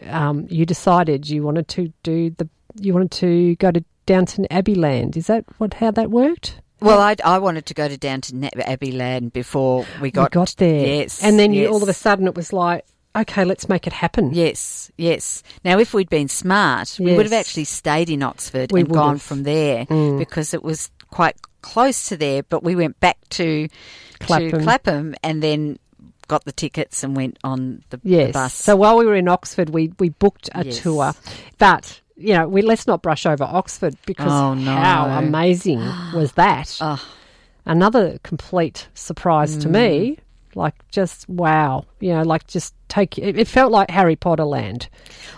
um, 0.08 0.46
you 0.49 0.64
decided 0.64 1.28
you 1.28 1.42
wanted 1.42 1.68
to 1.68 1.92
do 2.02 2.30
the 2.30 2.49
you 2.80 2.92
wanted 2.94 3.11
to 3.12 3.56
go 3.56 3.70
to 3.70 3.84
Downton 4.06 4.46
Abbey 4.50 4.75
Land. 4.75 5.16
Is 5.16 5.26
that 5.28 5.44
what 5.58 5.75
how 5.75 5.90
that 5.92 6.11
worked? 6.11 6.61
Well, 6.80 7.00
I, 7.00 7.16
I 7.25 7.38
wanted 7.38 7.64
to 7.66 7.75
go 7.75 7.88
to 7.88 7.96
Downton 7.96 8.44
Abbey 8.44 8.92
Land 8.92 9.32
before 9.32 9.87
we 10.00 10.11
got, 10.11 10.30
we 10.32 10.34
got 10.34 10.54
there, 10.58 10.87
Yes, 10.87 11.23
and 11.23 11.38
then 11.38 11.54
you, 11.54 11.68
all 11.68 11.82
of 11.82 11.88
a 11.88 11.94
sudden 11.94 12.26
it 12.26 12.34
was 12.34 12.52
like, 12.52 12.84
okay, 13.16 13.44
let's 13.44 13.68
make 13.70 13.87
it 13.87 13.92
happen. 13.94 14.34
Yes, 14.34 14.90
yes. 14.99 15.42
Now, 15.64 15.78
if 15.78 15.94
we'd 15.94 16.11
been 16.11 16.28
smart, 16.28 16.96
we 16.99 17.14
would 17.14 17.25
have 17.25 17.32
actually 17.32 17.64
stayed 17.64 18.11
in 18.11 18.23
Oxford 18.23 18.70
We 18.73 18.80
and 18.80 18.88
would 18.90 18.94
gone 18.96 19.18
from 19.18 19.44
there 19.44 19.87
Mm. 19.87 20.18
because 20.18 20.52
it 20.52 20.62
was 20.62 20.90
quite 21.11 21.37
close 21.62 22.08
to 22.08 22.16
there. 22.18 22.42
But 22.42 22.62
we 22.64 22.75
went 22.76 23.00
back 23.00 23.16
to 23.30 23.68
to 23.68 23.73
Clapham. 24.20 24.62
Clapham 24.62 25.14
and 25.23 25.42
then 25.42 25.78
got 26.28 26.44
the 26.44 26.52
tickets 26.52 27.02
and 27.04 27.16
went 27.16 27.38
on 27.44 27.82
the, 27.90 27.99
the 27.99 28.30
bus. 28.32 28.52
So 28.52 28.76
while 28.76 28.99
we 28.99 29.06
were 29.06 29.14
in 29.14 29.28
Oxford, 29.28 29.70
we 29.70 29.92
we 29.99 30.08
booked 30.11 30.50
a 30.54 30.64
Yes. 30.66 30.82
tour, 30.82 31.14
but. 31.56 32.00
You 32.16 32.35
know, 32.35 32.49
we 32.49 32.62
let's 32.62 32.87
not 32.87 33.02
brush 33.02 33.26
over 33.26 33.44
Oxford 33.44 33.97
because 34.06 34.30
Oh, 34.30 34.54
no. 34.54 34.71
how 34.73 35.06
amazing 35.18 35.80
was 36.14 36.33
that? 36.33 36.76
Oh, 36.80 37.04
another 37.66 38.18
complete 38.23 38.88
surprise 38.94 39.56
to 39.59 39.68
me. 39.68 40.16
Mm. 40.16 40.18
Mm. 40.54 40.56
Like 40.56 40.75
just 40.90 41.28
wow, 41.28 41.84
you 42.00 42.12
know, 42.14 42.23
like 42.23 42.46
just 42.46 42.75
take 42.88 43.18
it, 43.18 43.38
it 43.38 43.49
felt 43.49 43.73
like 43.73 43.90
Harry 43.90 44.16
Potter 44.16 44.44
land. 44.44 44.88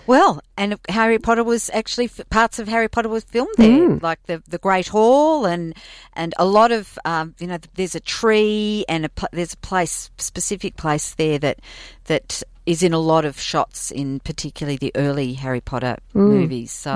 well, 0.06 0.40
and 0.56 0.78
Harry 0.88 1.18
Potter 1.18 1.42
was 1.44 1.70
actually 1.73 2.08
parts 2.30 2.58
of 2.58 2.68
Harry 2.68 2.88
Potter 2.88 3.08
was 3.08 3.25
filmed 3.25 3.54
there, 3.56 3.88
Mm. 3.88 4.02
like 4.02 4.23
the 4.26 4.42
the 4.49 4.58
Great 4.58 4.88
Hall 4.88 5.46
and 5.46 5.75
and 6.14 6.35
a 6.38 6.44
lot 6.44 6.73
of 6.73 6.99
um, 7.04 7.35
you 7.38 7.46
know 7.46 7.58
there's 7.75 7.94
a 7.94 8.00
tree 8.00 8.85
and 8.88 9.06
a 9.06 9.11
there's 9.32 9.54
a 9.54 9.58
place 9.58 10.11
specific 10.18 10.76
place 10.76 11.14
there 11.14 11.38
that 11.38 11.61
that 12.04 12.42
is 12.66 12.82
in 12.82 12.92
a 12.92 12.99
lot 12.99 13.25
of 13.25 13.38
shots 13.40 13.92
in 13.92 14.18
particularly 14.20 14.76
the 14.76 14.90
early 14.96 15.35
Harry 15.35 15.61
Potter 15.61 15.96
movies. 16.14 16.73
So 16.73 16.90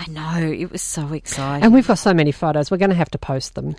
I 0.00 0.06
know 0.10 0.38
it 0.50 0.72
was 0.72 0.82
so 0.82 1.12
exciting. 1.12 1.62
Mm. 1.62 1.64
And 1.66 1.74
we've 1.74 1.86
got 1.86 1.98
so 1.98 2.12
many 2.12 2.32
photos. 2.32 2.68
We're 2.70 2.78
going 2.78 2.90
to 2.90 2.96
have 2.96 3.10
to 3.10 3.18
post 3.18 3.54
them 3.54 3.76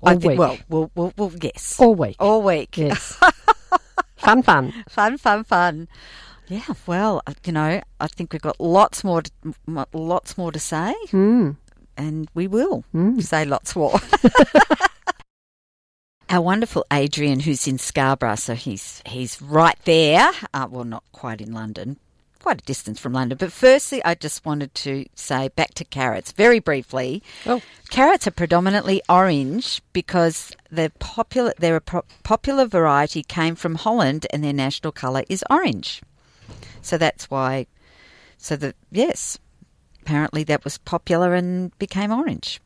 all 0.00 0.08
I 0.10 0.16
think, 0.16 0.24
week. 0.30 0.38
well, 0.38 0.58
well, 0.68 0.90
well, 0.94 1.12
well, 1.16 1.32
yes, 1.40 1.78
all 1.80 1.94
week. 1.94 2.16
all 2.18 2.42
week. 2.42 2.76
Yes. 2.76 3.18
fun, 4.16 4.42
fun. 4.42 4.72
fun, 4.88 5.18
fun, 5.18 5.44
fun. 5.44 5.88
Yeah, 6.48 6.62
well, 6.86 7.22
uh, 7.26 7.32
you 7.44 7.52
know, 7.52 7.80
I 8.00 8.06
think 8.06 8.32
we've 8.32 8.42
got 8.42 8.60
lots 8.60 9.02
more, 9.02 9.22
to, 9.22 9.30
lots 9.92 10.38
more 10.38 10.52
to 10.52 10.60
say, 10.60 10.94
Mm. 11.08 11.56
and 11.96 12.28
we 12.34 12.46
will 12.46 12.84
Mm. 12.94 13.22
say 13.22 13.44
lots 13.44 13.74
more. 13.74 13.98
Our 16.28 16.40
wonderful 16.42 16.84
Adrian, 16.92 17.38
who's 17.40 17.68
in 17.68 17.78
Scarborough, 17.78 18.34
so 18.34 18.54
he's 18.56 19.00
he's 19.06 19.40
right 19.40 19.78
there. 19.84 20.28
Uh, 20.52 20.66
well, 20.68 20.82
not 20.84 21.04
quite 21.12 21.40
in 21.40 21.52
London, 21.52 21.98
quite 22.46 22.62
a 22.62 22.64
distance 22.64 23.00
from 23.00 23.12
London. 23.12 23.36
But 23.36 23.50
firstly, 23.50 24.00
I 24.04 24.14
just 24.14 24.46
wanted 24.46 24.72
to 24.76 25.04
say 25.16 25.48
back 25.48 25.74
to 25.74 25.84
carrots 25.84 26.30
very 26.30 26.60
briefly. 26.60 27.20
Oh. 27.44 27.60
Carrots 27.90 28.28
are 28.28 28.30
predominantly 28.30 29.02
orange 29.08 29.82
because 29.92 30.52
they're 30.70 30.90
popular. 30.90 31.80
Pro- 31.80 32.04
popular 32.22 32.66
variety 32.66 33.24
came 33.24 33.56
from 33.56 33.74
Holland, 33.74 34.28
and 34.30 34.44
their 34.44 34.52
national 34.52 34.92
colour 34.92 35.24
is 35.28 35.42
orange. 35.50 36.02
So 36.82 36.96
that's 36.96 37.28
why. 37.28 37.66
So 38.38 38.54
the 38.54 38.76
yes, 38.92 39.40
apparently 40.02 40.44
that 40.44 40.62
was 40.62 40.78
popular 40.78 41.34
and 41.34 41.76
became 41.80 42.12
orange. 42.12 42.60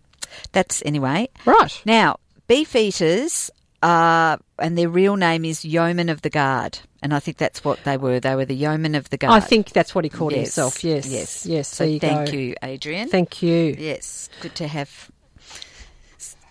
That's 0.52 0.82
anyway. 0.84 1.30
Right. 1.46 1.80
Now, 1.86 2.18
beef 2.48 2.76
eaters 2.76 3.50
are, 3.82 4.38
and 4.58 4.76
their 4.76 4.88
real 4.88 5.16
name 5.16 5.44
is 5.44 5.64
Yeoman 5.64 6.08
of 6.08 6.22
the 6.22 6.30
Guard, 6.30 6.78
and 7.02 7.14
I 7.14 7.20
think 7.20 7.36
that's 7.38 7.64
what 7.64 7.82
they 7.84 7.96
were. 7.96 8.20
They 8.20 8.34
were 8.34 8.44
the 8.44 8.54
Yeoman 8.54 8.94
of 8.94 9.10
the 9.10 9.16
Guard. 9.16 9.32
I 9.32 9.40
think 9.40 9.70
that's 9.70 9.94
what 9.94 10.04
he 10.04 10.10
called 10.10 10.32
Yes, 10.32 10.40
himself. 10.40 10.84
Yes. 10.84 11.06
yes, 11.06 11.46
Yes. 11.46 11.68
So 11.68 11.84
you 11.84 11.98
thank 12.00 12.30
go. 12.30 12.36
you, 12.36 12.54
Adrian. 12.62 13.08
Thank 13.08 13.42
you. 13.42 13.74
yes, 13.78 14.28
good 14.40 14.54
to 14.56 14.68
have 14.68 15.10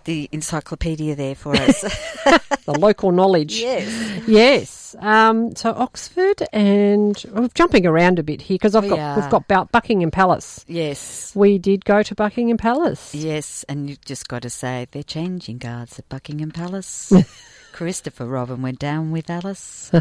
the 0.05 0.29
encyclopedia 0.31 1.15
there 1.15 1.35
for 1.35 1.55
us. 1.55 1.83
The 2.65 2.77
local 2.79 3.11
knowledge. 3.11 3.59
yes, 3.59 4.21
Yes. 4.27 4.95
Um, 4.99 5.55
so 5.55 5.71
Oxford, 5.71 6.43
and 6.53 7.15
we're 7.31 7.47
jumping 7.55 7.87
around 7.87 8.19
a 8.19 8.23
bit 8.23 8.41
here 8.43 8.55
because 8.55 8.75
I've 8.75 8.83
We 8.83 8.89
got 8.89 8.99
are. 8.99 9.19
we've 9.19 9.29
got 9.31 9.71
Buckingham 9.71 10.11
Palace. 10.11 10.63
yes. 10.67 11.31
We 11.35 11.57
did 11.57 11.83
go 11.83 12.03
to 12.03 12.13
Buckingham 12.13 12.57
Palace. 12.57 13.15
Yes, 13.15 13.65
and 13.67 13.89
you've 13.89 14.05
just 14.05 14.27
got 14.27 14.43
to 14.43 14.51
say 14.51 14.85
they're 14.91 15.01
changing 15.01 15.57
guards 15.57 15.97
at 15.97 16.07
Buckingham 16.09 16.51
Palace. 16.51 17.11
Christopher 17.73 18.25
Robin 18.27 18.61
went 18.61 18.77
down 18.77 19.09
with 19.09 19.29
Alice. 19.31 19.91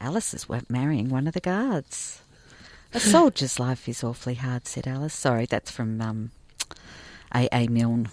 Alice 0.00 0.32
is 0.32 0.46
marrying 0.70 1.10
one 1.10 1.26
of 1.26 1.34
the 1.34 1.40
guards. 1.40 2.22
A 2.94 3.00
soldier's 3.00 3.60
life 3.60 3.86
is 3.90 4.02
awfully 4.02 4.36
hard, 4.36 4.66
said 4.66 4.86
Alice. 4.86 5.12
Sorry, 5.12 5.44
that's 5.44 5.70
from 5.70 6.00
um, 6.00 6.30
A. 7.34 7.46
A. 7.52 7.66
Milne, 7.68 8.08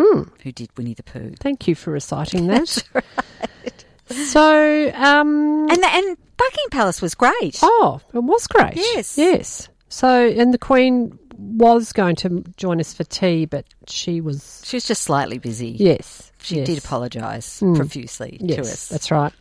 Hmm. 0.00 0.22
who 0.42 0.52
did 0.52 0.70
Winnie 0.76 0.94
the 0.94 1.02
Pooh. 1.02 1.32
Thank 1.40 1.66
you 1.66 1.74
for 1.74 1.90
reciting 1.90 2.46
that. 2.48 2.82
right. 2.94 3.84
So, 4.08 4.90
um, 4.94 5.68
And 5.70 5.82
the, 5.82 5.88
and 5.88 6.16
Buckingham 6.36 6.70
Palace 6.70 7.02
was 7.02 7.14
great. 7.14 7.58
oh, 7.62 8.00
it 8.14 8.22
was 8.22 8.46
great. 8.46 8.76
Yes. 8.76 9.18
Yes. 9.18 9.68
So, 9.88 10.28
and 10.28 10.54
the 10.54 10.58
Queen 10.58 11.18
was 11.36 11.92
going 11.92 12.16
to 12.16 12.44
join 12.56 12.78
us 12.80 12.92
for 12.94 13.04
tea, 13.04 13.44
but 13.46 13.64
she 13.86 14.20
was, 14.20 14.62
She 14.64 14.76
was 14.76 14.84
just 14.84 15.02
slightly 15.02 15.38
busy. 15.38 15.70
yes. 15.70 16.24
She 16.40 16.56
yes. 16.58 16.66
did 16.68 16.78
apologise 16.78 17.60
Mm. 17.60 17.76
profusely 17.76 18.38
Yes, 18.40 18.56
to 18.56 18.62
us. 18.62 18.88
that's 18.88 19.10
right. 19.10 19.32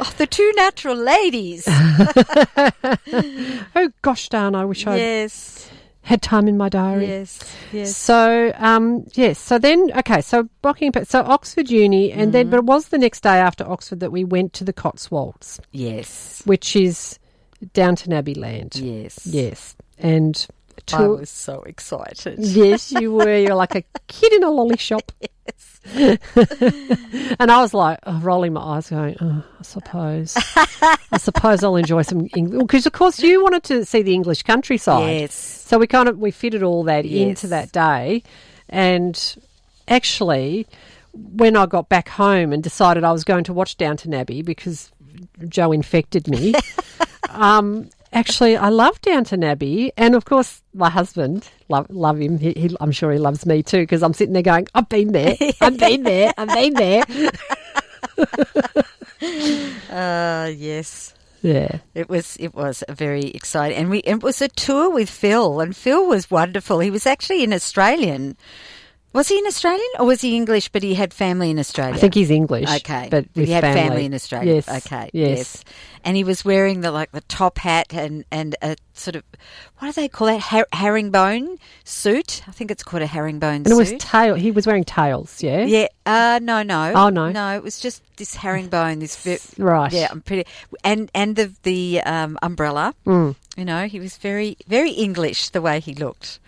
Oh, 0.00 0.12
the 0.16 0.26
two 0.26 0.50
natural 0.56 0.96
ladies. 0.96 1.68
Oh, 3.76 3.90
gosh 4.02 4.28
darn, 4.28 4.54
I 4.54 4.64
wish 4.64 4.86
I 4.86 4.96
yes. 4.96 5.70
Had 6.08 6.22
time 6.22 6.48
in 6.48 6.56
my 6.56 6.70
diary. 6.70 7.06
Yes. 7.06 7.38
Yes. 7.70 7.94
So, 7.94 8.50
um, 8.56 9.04
yes. 9.12 9.38
So 9.38 9.58
then, 9.58 9.90
okay. 9.98 10.22
So 10.22 10.48
Buckingham, 10.62 11.04
so 11.04 11.20
Oxford 11.22 11.68
Uni, 11.70 12.12
and 12.12 12.32
then, 12.32 12.48
but 12.48 12.56
it 12.56 12.64
was 12.64 12.88
the 12.88 12.96
next 12.96 13.20
day 13.20 13.38
after 13.38 13.62
Oxford 13.68 14.00
that 14.00 14.10
we 14.10 14.24
went 14.24 14.54
to 14.54 14.64
the 14.64 14.72
Cotswolds, 14.72 15.60
Yes. 15.70 16.40
which 16.46 16.74
is 16.74 17.18
Downton 17.74 18.14
Abbey 18.14 18.34
land. 18.34 18.76
Yes. 18.76 19.26
Yes, 19.26 19.76
and 19.98 20.46
I 20.92 21.06
was 21.06 21.30
so 21.30 21.62
excited. 21.62 22.38
yes, 22.38 22.92
you 22.92 23.12
were. 23.12 23.36
You're 23.38 23.54
like 23.54 23.74
a 23.74 23.82
kid 24.08 24.32
in 24.32 24.42
a 24.44 24.50
lolly 24.50 24.76
shop. 24.76 25.12
Yes. 25.48 26.18
and 27.40 27.50
I 27.50 27.62
was 27.62 27.72
like 27.72 27.98
oh, 28.02 28.18
rolling 28.20 28.52
my 28.52 28.60
eyes, 28.60 28.90
going, 28.90 29.16
oh, 29.22 29.42
"I 29.58 29.62
suppose, 29.62 30.36
I 31.10 31.16
suppose 31.18 31.64
I'll 31.64 31.76
enjoy 31.76 32.02
some 32.02 32.28
English." 32.36 32.60
Because 32.60 32.84
of 32.86 32.92
course 32.92 33.18
you 33.20 33.42
wanted 33.42 33.62
to 33.64 33.86
see 33.86 34.02
the 34.02 34.12
English 34.12 34.42
countryside. 34.42 35.20
Yes. 35.20 35.34
So 35.34 35.78
we 35.78 35.86
kind 35.86 36.06
of 36.08 36.18
we 36.18 36.30
fitted 36.32 36.62
all 36.62 36.82
that 36.84 37.06
Yes. 37.06 37.28
into 37.28 37.46
that 37.46 37.72
day, 37.72 38.22
and 38.68 39.36
actually, 39.88 40.66
when 41.14 41.56
I 41.56 41.64
got 41.64 41.88
back 41.88 42.10
home 42.10 42.52
and 42.52 42.62
decided 42.62 43.02
I 43.02 43.12
was 43.12 43.24
going 43.24 43.44
to 43.44 43.54
watch 43.54 43.78
Downton 43.78 44.12
Abbey 44.12 44.42
because 44.42 44.92
Joe 45.48 45.72
infected 45.72 46.28
me, 46.28 46.52
um, 47.30 47.88
actually 48.12 48.56
I 48.56 48.68
love 48.68 49.00
Downton 49.00 49.44
Abbey, 49.44 49.92
and 49.96 50.14
of 50.14 50.24
course 50.24 50.62
my 50.74 50.90
husband 50.90 51.48
love 51.68 51.86
love 51.90 52.20
him. 52.20 52.38
He, 52.38 52.52
he, 52.52 52.76
I'm 52.80 52.92
sure 52.92 53.12
he 53.12 53.18
loves 53.18 53.46
me 53.46 53.62
too 53.62 53.80
because 53.80 54.02
I'm 54.02 54.14
sitting 54.14 54.32
there 54.34 54.42
going, 54.42 54.66
I've 54.74 54.88
been 54.88 55.12
there, 55.12 55.36
I've 55.60 55.78
been 55.78 56.02
there, 56.02 56.32
I've 56.36 56.48
been 56.48 56.74
there. 56.74 57.04
Uh, 59.90 60.52
yes. 60.56 61.12
Yeah. 61.42 61.78
It 61.94 62.08
was 62.08 62.36
it 62.38 62.54
was 62.54 62.84
very 62.88 63.30
exciting, 63.30 63.76
and 63.76 63.90
we 63.90 63.98
it 64.00 64.22
was 64.22 64.40
a 64.40 64.48
tour 64.48 64.90
with 64.90 65.10
Phil, 65.10 65.60
and 65.60 65.74
Phil 65.74 66.06
was 66.06 66.30
wonderful. 66.30 66.78
He 66.80 66.90
was 66.90 67.06
actually 67.06 67.44
an 67.44 67.52
Australian. 67.52 68.36
Was 69.14 69.26
he 69.28 69.38
an 69.38 69.46
Australian 69.46 69.88
or 69.98 70.06
was 70.06 70.20
he 70.20 70.36
English? 70.36 70.68
But 70.68 70.82
he 70.82 70.94
had 70.94 71.14
family 71.14 71.50
in 71.50 71.58
Australia. 71.58 71.94
I 71.94 71.98
think 71.98 72.14
he's 72.14 72.30
English. 72.30 72.68
Okay, 72.68 73.08
but 73.10 73.24
he 73.34 73.46
had 73.46 73.62
family. 73.62 73.80
family. 73.80 74.04
in 74.04 74.14
Australia. 74.14 74.54
Yes. 74.56 74.68
Okay, 74.86 75.08
Yes. 75.14 75.64
and 76.04 76.14
he 76.16 76.24
was 76.24 76.44
wearing 76.44 76.82
the 76.82 76.90
like 76.92 77.10
the 77.12 77.22
top 77.22 77.56
hat 77.58 77.94
and 77.94 78.24
and 78.30 78.54
a 78.60 78.76
sort 78.92 79.16
of 79.16 79.24
what 79.78 79.88
do 79.88 79.92
they 79.92 80.08
call 80.08 80.26
that 80.28 80.40
Her- 80.42 80.66
herringbone 80.72 81.58
suit? 81.84 82.42
I 82.46 82.50
think 82.52 82.70
it's 82.70 82.82
called 82.82 83.02
a 83.02 83.06
herringbone 83.06 83.64
suit. 83.64 83.72
And 83.72 83.72
it 83.72 83.92
was 83.92 83.94
tail. 83.98 84.34
He 84.34 84.50
was 84.50 84.66
wearing 84.66 84.84
tails. 84.84 85.42
Yeah. 85.42 85.64
yeah, 85.64 85.86
uh, 86.04 86.38
no, 86.42 86.62
no, 86.62 86.92
Oh, 86.94 87.08
no. 87.08 87.30
no. 87.30 87.56
It 87.56 87.62
was 87.62 87.80
just 87.80 88.02
this 88.18 88.34
herringbone. 88.34 88.98
This 88.98 89.24
bit, 89.24 89.42
Right. 89.56 89.90
yeah, 89.92 90.08
I'm 90.10 90.20
pretty, 90.20 90.44
and 90.84 91.10
and 91.14 91.34
the 91.34 91.50
the 91.62 92.02
um, 92.02 92.38
umbrella. 92.42 92.94
Mm. 93.06 93.36
You 93.56 93.64
know, 93.64 93.86
he 93.86 93.98
was 94.00 94.18
very 94.18 94.58
very 94.68 94.90
English 94.90 95.48
the 95.50 95.62
way 95.62 95.80
he 95.80 95.94
looked. 95.94 96.40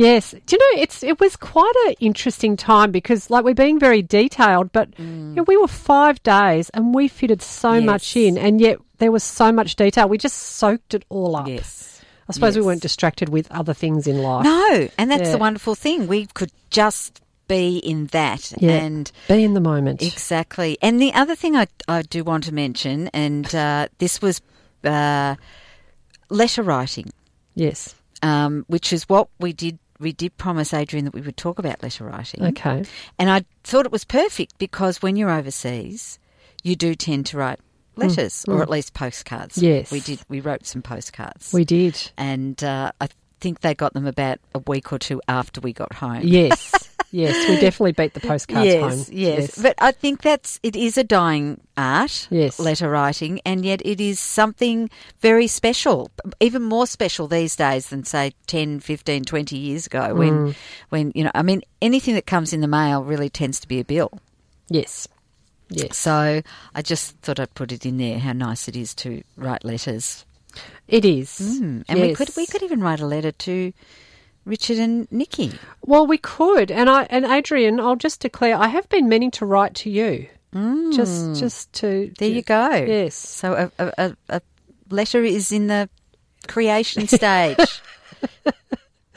Yes. 0.00 0.30
Do 0.46 0.56
you 0.56 0.58
know 0.58 0.82
it's 0.82 1.02
it 1.02 1.20
was 1.20 1.36
quite 1.36 1.72
an 1.88 1.94
interesting 2.00 2.56
time 2.56 2.90
because 2.90 3.28
like 3.30 3.44
we're 3.44 3.54
being 3.54 3.78
very 3.78 4.02
detailed, 4.02 4.72
but 4.72 4.88
you 4.98 5.04
know, 5.04 5.42
we 5.44 5.56
were 5.56 5.68
five 5.68 6.22
days 6.22 6.70
and 6.70 6.94
we 6.94 7.06
fitted 7.08 7.42
so 7.42 7.80
much 7.80 8.16
in, 8.16 8.38
and 8.38 8.60
yet 8.60 8.78
there 8.98 9.12
was 9.12 9.22
so 9.22 9.52
much 9.52 9.76
detail. 9.76 10.08
We 10.08 10.18
just 10.18 10.36
soaked 10.36 10.94
it 10.94 11.04
all 11.08 11.36
up. 11.36 11.48
Yes. 11.48 12.00
I 12.28 12.32
suppose 12.32 12.54
we 12.56 12.62
weren't 12.62 12.82
distracted 12.82 13.28
with 13.28 13.50
other 13.50 13.74
things 13.74 14.06
in 14.06 14.22
life. 14.22 14.44
No, 14.44 14.88
and 14.96 15.10
that's 15.10 15.24
Yeah. 15.24 15.32
the 15.32 15.38
wonderful 15.38 15.74
thing. 15.74 16.06
We 16.06 16.26
could 16.26 16.52
just 16.70 17.20
be 17.48 17.78
in 17.78 18.06
that 18.12 18.52
Yeah. 18.58 18.70
and. 18.84 19.10
Be 19.26 19.42
in 19.42 19.54
the 19.54 19.60
moment. 19.60 20.00
Exactly. 20.00 20.78
And 20.80 21.00
the 21.02 21.12
other 21.12 21.34
thing 21.34 21.56
I, 21.56 21.66
I 21.88 22.02
do 22.02 22.22
want 22.22 22.44
to 22.44 22.54
mention, 22.54 23.08
and 23.08 23.52
uh, 23.52 23.88
this 23.98 24.22
was 24.22 24.40
uh, 24.84 25.34
letter 26.28 26.62
writing, 26.62 27.10
yes. 27.56 27.96
um, 28.22 28.64
which 28.68 28.92
is 28.92 29.08
what 29.08 29.28
we 29.40 29.52
did. 29.52 29.78
We 30.00 30.12
did 30.12 30.36
promise 30.38 30.72
Adrian 30.74 31.04
that 31.04 31.14
we 31.14 31.20
would 31.20 31.36
talk 31.36 31.58
about 31.58 31.82
letter 31.82 32.04
writing. 32.04 32.42
Okay. 32.46 32.84
And 33.18 33.30
I 33.30 33.44
thought 33.64 33.86
it 33.86 33.92
was 33.92 34.04
perfect 34.04 34.58
because 34.58 35.02
when 35.02 35.14
you're 35.16 35.30
overseas, 35.30 36.18
you 36.62 36.74
do 36.74 36.94
tend 36.94 37.26
to 37.26 37.36
write 37.36 37.60
letters 37.96 38.44
or 38.48 38.62
at 38.62 38.70
least 38.70 38.94
postcards. 38.94 39.58
Mm. 39.58 39.62
Yes. 39.62 39.92
We 39.92 40.00
did. 40.00 40.20
We 40.28 40.40
wrote 40.40 40.66
some 40.66 40.82
postcards. 40.82 41.52
We 41.52 41.64
did. 41.64 42.10
and 42.16 42.62
uh, 42.64 42.92
I 43.00 43.08
think 43.40 43.60
they 43.60 43.74
got 43.74 43.94
them 43.94 44.06
about 44.06 44.38
a 44.54 44.58
week 44.66 44.92
or 44.92 44.98
two 44.98 45.20
after 45.28 45.60
we 45.60 45.72
got 45.72 45.92
home. 45.92 46.22
Yes. 46.24 46.72
yes. 47.10 47.48
We 47.48 47.56
definitely 47.56 47.92
beat 47.92 48.14
the 48.14 48.20
postcards 48.20 48.66
yes, 48.66 48.80
home. 48.80 48.98
Yes, 48.98 49.38
yes. 49.38 49.62
But 49.62 49.74
I 49.78 49.92
think 49.92 50.22
that's 50.22 50.60
it 50.62 50.76
is 50.76 50.96
a 50.98 51.04
dying 51.04 51.60
art. 51.76 52.28
Yes. 52.30 52.58
letter 52.58 52.90
writing, 52.90 53.40
and 53.44 53.64
yet 53.64 53.80
it 53.84 54.00
is 54.00 54.20
something 54.20 54.90
very 55.20 55.46
special, 55.46 56.10
even 56.40 56.62
more 56.62 56.86
special 56.86 57.26
these 57.28 57.56
days 57.56 57.88
than 57.88 58.04
say 58.04 58.32
10, 58.46 58.80
15, 58.80 59.24
20 59.24 59.56
years 59.56 59.86
ago. 59.86 60.14
Mm. 60.14 60.16
When, 60.16 60.54
when 60.90 61.12
you 61.14 61.24
know, 61.24 61.30
I 61.34 61.42
mean, 61.42 61.62
anything 61.80 62.14
that 62.14 62.26
comes 62.26 62.52
in 62.52 62.60
the 62.60 62.68
mail 62.68 63.02
really 63.02 63.30
tends 63.30 63.60
to 63.60 63.68
be 63.68 63.80
a 63.80 63.84
bill. 63.84 64.10
Yes. 64.68 65.08
Yes. 65.70 65.96
So 65.96 66.42
I 66.74 66.82
just 66.82 67.16
thought 67.18 67.38
I'd 67.38 67.54
put 67.54 67.72
it 67.72 67.86
in 67.86 67.96
there. 67.98 68.18
How 68.18 68.32
nice 68.32 68.68
it 68.68 68.76
is 68.76 68.94
to 68.96 69.22
write 69.36 69.64
letters, 69.64 70.24
It 70.88 71.04
is. 71.04 71.28
mm. 71.40 71.84
and 71.88 72.00
we 72.00 72.14
could 72.14 72.30
we 72.36 72.46
could 72.46 72.62
even 72.62 72.80
write 72.80 73.00
a 73.00 73.06
letter 73.06 73.30
to 73.32 73.72
Richard 74.44 74.78
and 74.78 75.10
Nikki. 75.12 75.52
Well, 75.82 76.06
we 76.06 76.18
could, 76.18 76.70
and 76.70 76.88
I 76.90 77.04
and 77.10 77.24
Adrian, 77.24 77.78
I'll 77.80 77.96
just 77.96 78.20
declare 78.20 78.56
I 78.56 78.68
have 78.68 78.88
been 78.88 79.08
meaning 79.08 79.30
to 79.32 79.46
write 79.46 79.74
to 79.76 79.90
you. 79.90 80.28
Just, 80.52 81.38
just 81.38 81.72
to 81.74 81.86
Mm. 81.86 82.18
There 82.18 82.28
you 82.28 82.42
go. 82.42 82.70
Yes. 82.74 83.14
So 83.14 83.70
a, 83.78 83.84
a, 83.84 83.92
a, 83.98 84.16
a 84.30 84.42
letter 84.90 85.22
is 85.22 85.52
in 85.52 85.68
the 85.68 85.88
creation 86.48 87.06
stage. 87.06 87.58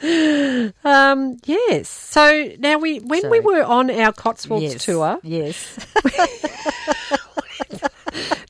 Um, 0.84 1.38
yes. 1.46 1.88
So 1.88 2.52
now 2.58 2.78
we, 2.78 2.98
when 2.98 3.30
we 3.30 3.40
were 3.40 3.62
on 3.62 3.90
our 3.90 4.12
Cotswolds 4.12 4.64
yes. 4.64 4.84
tour, 4.84 5.18
Yes. 5.22 5.78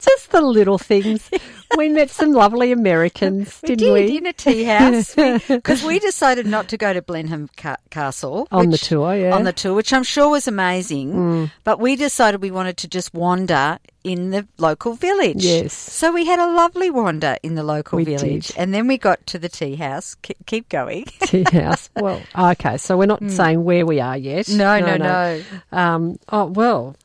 just 0.04 0.30
the 0.30 0.40
little 0.40 0.78
things, 0.78 1.30
we 1.76 1.88
met 1.88 2.10
some 2.10 2.32
lovely 2.32 2.72
Americans, 2.72 3.60
We 3.62 3.74
didn't 3.76 3.94
did 3.94 4.10
we? 4.10 4.16
in 4.18 4.26
a 4.26 4.32
tea 4.32 4.64
house 4.64 5.14
because 5.14 5.82
we 5.84 5.98
decided 5.98 6.46
not 6.46 6.68
to 6.68 6.76
go 6.76 6.92
to 6.92 7.02
Blenheim 7.02 7.48
Ca- 7.56 7.76
Castle 7.90 8.46
On 8.52 8.70
the 8.70 8.78
tour, 8.78 9.14
yeah. 9.16 9.30
Mm. 9.30 9.34
on 9.36 9.44
the 9.44 9.52
tour, 9.52 9.74
which 9.74 9.92
I'm 9.92 10.02
sure 10.04 10.28
was 10.28 10.46
amazing. 10.48 11.50
But 11.64 11.80
we 11.80 11.96
decided 11.96 12.42
we 12.42 12.50
wanted 12.50 12.76
to 12.78 12.88
just 12.88 13.12
wander 13.14 13.78
in 14.02 14.30
the 14.30 14.46
local 14.58 14.92
village. 14.94 15.42
Yes. 15.44 15.72
So 15.72 16.12
we 16.12 16.26
had 16.26 16.38
a 16.38 16.46
lovely 16.52 16.90
wander 16.90 17.38
in 17.42 17.54
the 17.54 17.62
local 17.62 17.96
We 17.96 18.04
village, 18.04 18.48
did. 18.48 18.56
and 18.58 18.74
then 18.74 18.86
we 18.86 18.98
got 18.98 19.26
to 19.28 19.38
the 19.38 19.48
tea 19.48 19.76
house. 19.76 20.14
Ke- 20.16 20.36
keep 20.46 20.68
going. 20.68 21.04
tea 21.22 21.44
house. 21.50 21.88
Well, 21.96 22.20
okay. 22.38 22.76
So 22.76 22.98
we're 22.98 23.06
not 23.06 23.22
saying 23.30 23.64
where 23.64 23.86
we 23.86 24.00
are 24.00 24.16
yet. 24.16 24.46
Hmm. 24.46 24.56
No, 24.58 24.78
no, 24.80 24.96
no. 24.98 25.42
Um, 25.72 26.18
oh 26.28 26.46
well. 26.46 26.96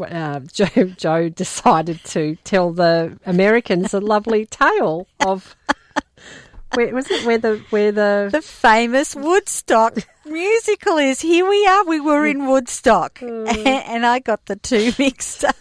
Uh, 0.00 0.40
Joe, 0.52 0.84
Joe 0.96 1.28
decided 1.28 2.02
to 2.04 2.36
tell 2.44 2.72
the 2.72 3.18
Americans 3.26 3.94
a 3.94 4.00
lovely 4.00 4.46
tale 4.46 5.06
of 5.24 5.56
where 6.74 6.94
was 6.94 7.10
it? 7.10 7.24
Where 7.24 7.38
the 7.38 7.62
where 7.70 7.92
the 7.92 8.28
the 8.30 8.42
famous 8.42 9.14
Woodstock 9.14 9.98
musical 10.24 10.98
is. 10.98 11.20
Here 11.20 11.48
we 11.48 11.66
are. 11.66 11.84
We 11.84 12.00
were 12.00 12.26
in 12.26 12.46
Woodstock, 12.46 13.20
and 13.22 14.06
I 14.06 14.18
got 14.18 14.46
the 14.46 14.56
two 14.56 14.92
mixed 14.98 15.44
up. 15.44 15.56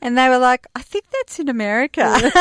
And 0.00 0.16
they 0.16 0.28
were 0.28 0.38
like, 0.38 0.66
"I 0.74 0.82
think 0.82 1.04
that's 1.12 1.38
in 1.38 1.48
America." 1.48 2.32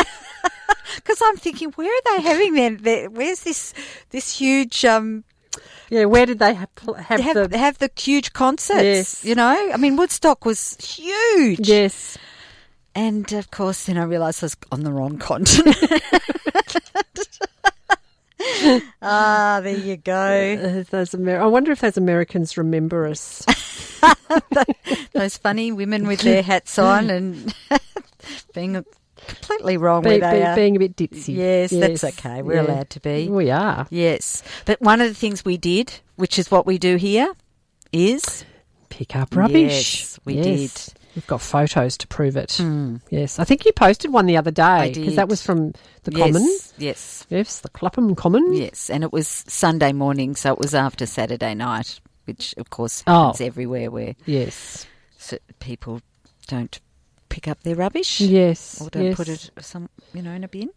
Because 0.95 1.21
I'm 1.23 1.37
thinking, 1.37 1.71
where 1.71 1.87
are 1.87 2.17
they 2.17 2.23
having 2.23 2.53
their, 2.53 2.75
their 2.75 3.09
where's 3.09 3.43
this 3.43 3.73
this 4.09 4.37
huge 4.37 4.85
um 4.85 5.23
yeah 5.89 6.05
where 6.05 6.25
did 6.25 6.39
they 6.39 6.53
have, 6.53 6.69
have, 6.97 7.19
have 7.19 7.49
the 7.51 7.57
have 7.57 7.77
the 7.79 7.89
huge 7.95 8.33
concerts? 8.33 8.83
Yes. 8.83 9.25
You 9.25 9.35
know, 9.35 9.71
I 9.73 9.77
mean, 9.77 9.95
Woodstock 9.97 10.45
was 10.45 10.75
huge. 10.77 11.67
yes 11.67 12.17
And 12.95 13.31
of 13.33 13.51
course, 13.51 13.85
then 13.85 13.97
I 13.97 14.03
realised 14.03 14.43
I 14.43 14.45
was 14.45 14.57
on 14.71 14.83
the 14.83 14.91
wrong 14.91 15.17
continent. 15.19 15.77
ah, 19.01 19.59
there 19.63 19.77
you 19.77 19.97
go. 19.97 20.81
Uh, 20.81 20.83
those 20.89 21.13
Amer- 21.13 21.41
I 21.41 21.45
wonder 21.45 21.71
if 21.71 21.81
those 21.81 21.97
Americans 21.97 22.57
remember 22.57 23.05
us. 23.07 23.45
Those 25.13 25.37
funny 25.37 25.71
women 25.71 26.07
with 26.07 26.21
their 26.21 26.41
hats 26.41 26.79
on 26.79 27.09
and 27.09 27.53
being 28.53 28.83
completely 29.27 29.77
wrong 29.77 30.03
Be, 30.03 30.09
they 30.11 30.19
be- 30.19 30.43
are. 30.43 30.55
being 30.55 30.75
a 30.75 30.79
bit 30.79 30.95
ditzy. 30.95 31.35
yes, 31.35 31.71
that's 31.71 32.03
okay. 32.03 32.41
We're 32.41 32.55
yeah. 32.55 32.61
allowed 32.61 32.89
to 32.91 32.99
be. 32.99 33.27
We 33.29 33.51
are. 33.51 33.87
Yes. 33.89 34.43
But 34.65 34.81
one 34.81 35.01
of 35.01 35.07
the 35.07 35.13
things 35.13 35.43
we 35.45 35.57
did, 35.57 35.93
which 36.15 36.37
is 36.39 36.49
what 36.51 36.65
we 36.65 36.77
do 36.77 36.95
here, 36.97 37.33
is 37.91 38.45
Pick 38.89 39.15
up 39.15 39.35
rubbish. 39.35 39.99
Yes, 40.01 40.19
we 40.25 40.33
Yes. 40.35 40.93
We've 41.15 41.25
got 41.27 41.41
photos 41.41 41.97
to 41.97 42.07
prove 42.07 42.37
it. 42.37 42.53
Hmm. 42.53 42.97
Yes, 43.09 43.39
I 43.39 43.43
think 43.43 43.65
you 43.65 43.71
posted 43.73 44.13
one 44.13 44.25
the 44.27 44.37
other 44.37 44.51
day 44.51 44.91
because 44.93 45.15
that 45.15 45.27
was 45.27 45.41
from 45.43 45.73
the 46.03 46.11
yes, 46.11 46.27
Common. 46.33 46.57
Yes, 46.77 47.25
Yes, 47.29 47.59
the 47.61 47.69
Clapham 47.69 48.13
Common. 48.15 48.53
yes, 48.53 48.89
and 48.89 49.03
it 49.03 49.11
was 49.11 49.27
Sunday 49.27 49.91
morning, 49.91 50.35
so 50.35 50.53
it 50.53 50.59
was 50.59 50.73
after 50.75 51.05
Saturday 51.05 51.55
night, 51.55 51.99
which 52.25 52.53
of 52.57 52.69
course 52.69 53.03
Oh. 53.07 53.27
happens 53.27 53.41
everywhere 53.41 53.89
where 53.91 54.15
Yes, 54.25 54.85
people 55.59 56.01
don't 56.47 56.79
pick 57.29 57.47
up 57.47 57.61
their 57.63 57.75
rubbish 57.75 58.19
yes, 58.21 58.81
or 58.81 58.89
don't 58.89 59.05
yes. 59.05 59.15
put 59.15 59.27
it 59.29 59.51
some, 59.61 59.89
you 60.13 60.21
know, 60.21 60.31
in 60.31 60.43
a 60.43 60.47
bin. 60.47 60.69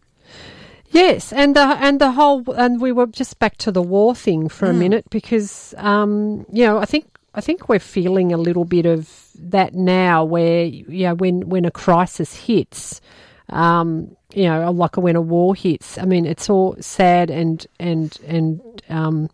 Yes, 0.91 1.33
and 1.33 1.55
the 1.55 1.61
and 1.81 1.99
the 1.99 2.11
whole 2.11 2.43
and 2.51 2.79
we 2.79 2.91
were 2.91 3.07
just 3.07 3.39
back 3.39 3.57
to 3.57 3.71
the 3.71 3.81
war 3.81 4.13
thing 4.15 4.47
for 4.47 4.67
a 4.69 4.73
Mm. 4.73 4.77
minute 4.77 5.05
because 5.09 5.73
um, 5.77 6.45
you 6.51 6.65
know 6.65 6.77
I 6.77 6.85
think 6.85 7.05
I 7.33 7.41
think 7.41 7.67
we're 7.67 7.79
feeling 7.79 8.31
a 8.31 8.37
little 8.37 8.63
bit 8.65 8.85
of 8.85 9.09
that 9.35 9.73
now 9.73 10.23
where 10.23 10.65
you 10.65 11.07
know 11.07 11.15
when 11.15 11.49
when 11.49 11.65
a 11.65 11.71
crisis 11.71 12.35
hits, 12.45 13.01
um, 13.49 14.15
you 14.35 14.43
know 14.43 14.69
like 14.71 14.95
when 14.97 15.15
a 15.15 15.21
war 15.21 15.55
hits. 15.55 15.97
I 15.97 16.05
mean 16.05 16.25
it's 16.27 16.47
all 16.47 16.75
sad 16.79 17.31
and 17.31 17.65
and 17.79 18.15
and 18.27 18.61
um, 18.89 19.29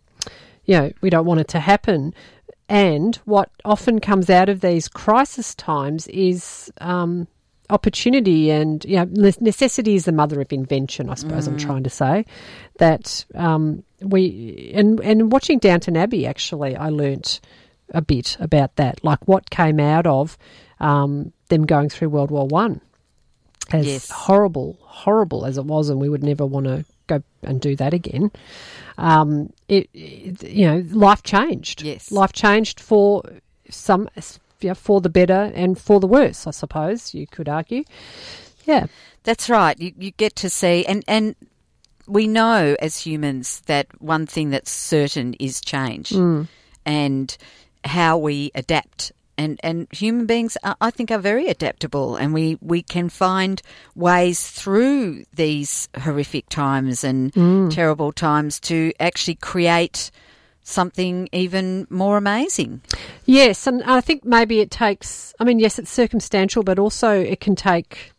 you 0.64 0.78
know 0.78 0.92
we 1.02 1.10
don't 1.10 1.26
want 1.26 1.42
it 1.42 1.50
to 1.50 1.60
happen. 1.60 2.14
And 2.70 3.16
what 3.26 3.50
often 3.66 4.00
comes 4.00 4.30
out 4.30 4.48
of 4.48 4.62
these 4.62 4.88
crisis 4.88 5.56
times 5.56 6.08
is 6.08 6.72
um, 6.80 7.28
opportunity 7.72 8.50
and 8.52 8.84
you 8.86 8.96
know 8.96 9.06
necessity 9.40 9.96
is 9.96 10.06
the 10.06 10.12
mother 10.12 10.40
of 10.40 10.54
invention. 10.54 11.10
I 11.10 11.16
suppose 11.16 11.48
I'm 11.48 11.58
trying 11.58 11.84
to 11.84 11.90
say 11.90 12.26
that 12.78 13.26
um, 13.36 13.84
we 14.02 14.72
and 14.76 15.00
and 15.02 15.32
watching 15.32 15.58
Downton 15.60 15.98
Abbey 15.98 16.28
actually 16.28 16.76
I 16.76 16.90
learnt 16.90 17.42
a 17.92 18.02
bit 18.02 18.38
about 18.40 18.76
that, 18.76 19.04
like 19.04 19.28
what 19.28 19.50
came 19.50 19.80
out 19.80 20.06
of 20.06 20.38
um, 20.80 21.34
them 21.48 21.66
going 21.66 21.90
through 21.90 22.10
World 22.10 22.30
War 22.32 22.46
One. 22.48 22.82
As 23.72 23.86
Yes. 23.86 24.10
horrible, 24.10 24.78
horrible 24.82 25.46
as 25.46 25.58
it 25.58 25.66
was, 25.66 25.90
and 25.90 26.00
we 26.00 26.10
would 26.10 26.24
never 26.24 26.46
want 26.46 26.66
to 26.66 26.86
go 27.06 27.22
and 27.44 27.62
do 27.62 27.76
that 27.76 27.94
again. 27.94 28.32
Um, 28.98 29.54
it, 29.70 29.90
it, 29.94 30.44
you 30.44 30.68
know, 30.68 30.84
life 30.92 31.24
changed. 31.24 31.82
Yes. 31.82 32.12
life 32.12 32.34
changed 32.34 32.80
for 32.80 33.24
some, 33.70 34.10
yeah, 34.60 34.74
for 34.74 35.00
the 35.00 35.10
better 35.10 35.52
and 35.54 35.80
for 35.80 36.00
the 36.00 36.08
worse. 36.08 36.48
I 36.48 36.52
suppose 36.52 37.14
you 37.14 37.28
could 37.28 37.48
argue. 37.48 37.84
Yeah, 38.66 38.88
That's 39.24 39.50
right. 39.50 39.80
You, 39.80 39.94
you 39.98 40.12
get 40.12 40.36
to 40.38 40.50
see, 40.50 40.86
and, 40.86 41.04
and 41.08 41.36
we 42.08 42.28
know 42.28 42.76
as 42.80 42.98
humans 42.98 43.62
that 43.68 43.88
one 44.02 44.26
thing 44.26 44.50
that's 44.50 44.72
certain 44.72 45.36
is 45.36 45.62
change 45.62 46.10
mm. 46.10 46.48
and 46.86 47.38
how 47.84 48.18
we 48.18 48.52
adapt. 48.56 49.12
And, 49.40 49.58
and 49.64 49.88
human 49.92 50.26
beings, 50.26 50.58
are, 50.66 50.76
I 50.82 50.92
think, 50.92 51.12
are 51.12 51.18
very 51.18 51.48
adaptable, 51.48 52.18
and 52.18 52.34
we, 52.34 52.58
we 52.60 52.82
can 52.82 53.08
find 53.08 53.62
ways 53.96 54.46
through 54.52 55.24
these 55.34 55.88
horrific 55.98 56.50
times 56.50 57.06
and 57.06 57.34
terrible 57.72 58.12
times 58.12 58.60
to 58.62 58.92
actually 59.00 59.36
create 59.36 60.12
something 60.62 61.30
even 61.32 61.88
more 61.90 62.18
amazing. 62.18 62.82
Yes, 63.26 63.66
and 63.66 63.82
I 63.84 64.02
think 64.02 64.26
maybe 64.26 64.60
it 64.60 64.72
takes. 64.72 65.34
I 65.40 65.46
mean, 65.46 65.60
yes, 65.60 65.80
it's 65.80 65.90
circumstantial, 65.90 66.62
but 66.64 66.78
also 66.78 67.10
it 67.12 67.40
can 67.40 67.56
take 67.56 68.12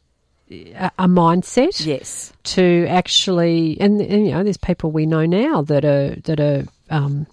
a, 0.51 0.91
a 0.99 1.07
mindset 1.07 1.85
Yes. 1.85 2.33
to 2.55 2.87
actually. 2.89 3.79
And, 3.79 4.01
and 4.01 4.25
you 4.27 4.33
know, 4.33 4.43
there's 4.43 4.57
people 4.57 4.91
we 4.91 5.05
know 5.05 5.27
now 5.27 5.61
that 5.63 5.85
are 5.85 6.17
that 6.25 6.41
are. 6.41 6.65
Um, 6.89 7.27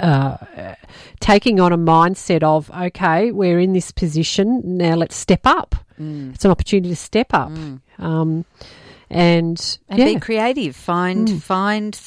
uh, 0.00 0.36
taking 1.20 1.58
on 1.60 1.72
a 1.72 1.78
mindset 1.78 2.42
of 2.42 2.70
okay, 2.70 3.32
we're 3.32 3.58
in 3.58 3.72
this 3.72 3.90
position 3.90 4.60
now. 4.76 4.94
Let's 4.94 5.16
step 5.16 5.40
up. 5.46 5.74
It's 5.98 6.44
an 6.44 6.50
opportunity 6.50 6.90
to 6.90 6.96
step 6.96 7.32
up, 7.32 7.50
um, 7.98 8.44
and, 9.08 9.78
and 9.88 9.98
yeah, 9.98 10.04
be 10.04 10.20
creative. 10.20 10.76
Find 10.76 11.42
find 11.42 11.98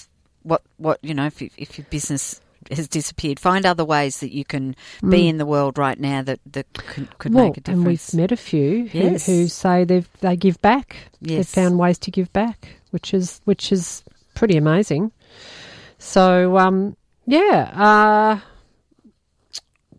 what 0.43 0.61
what 0.77 0.99
you 1.01 1.13
know 1.15 1.25
if 1.25 1.41
you- 1.41 1.49
if 1.57 1.77
your 1.77 1.85
business 1.89 2.39
has 2.71 2.87
disappeared, 2.87 3.39
find 3.39 3.65
other 3.65 3.83
ways 3.83 4.19
that 4.19 4.31
you 4.31 4.45
can 4.45 4.75
be 5.09 5.27
in 5.27 5.39
the 5.39 5.45
world 5.45 5.79
right 5.79 5.99
now 5.99 6.21
that 6.21 6.39
that 6.51 6.71
could, 6.73 7.17
could 7.17 7.33
well, 7.33 7.45
make 7.45 7.57
a 7.57 7.61
difference. 7.61 8.13
and 8.13 8.19
we've 8.19 8.21
met 8.21 8.31
a 8.31 8.37
few 8.37 8.87
who, 8.89 8.99
Yes. 8.99 9.25
who 9.25 9.47
say 9.47 9.85
they've 9.85 10.07
they 10.21 10.35
give 10.35 10.61
back. 10.61 10.95
They've 11.19 11.47
found 11.47 11.79
ways 11.79 11.97
to 11.99 12.11
give 12.11 12.31
back, 12.31 12.67
which 12.91 13.11
is 13.11 13.41
which 13.45 13.71
is 13.71 14.03
pretty 14.35 14.55
amazing. 14.55 15.11
So 15.97 16.57
um, 16.59 16.95
yeah, 17.29 17.71
uh, 17.75 18.39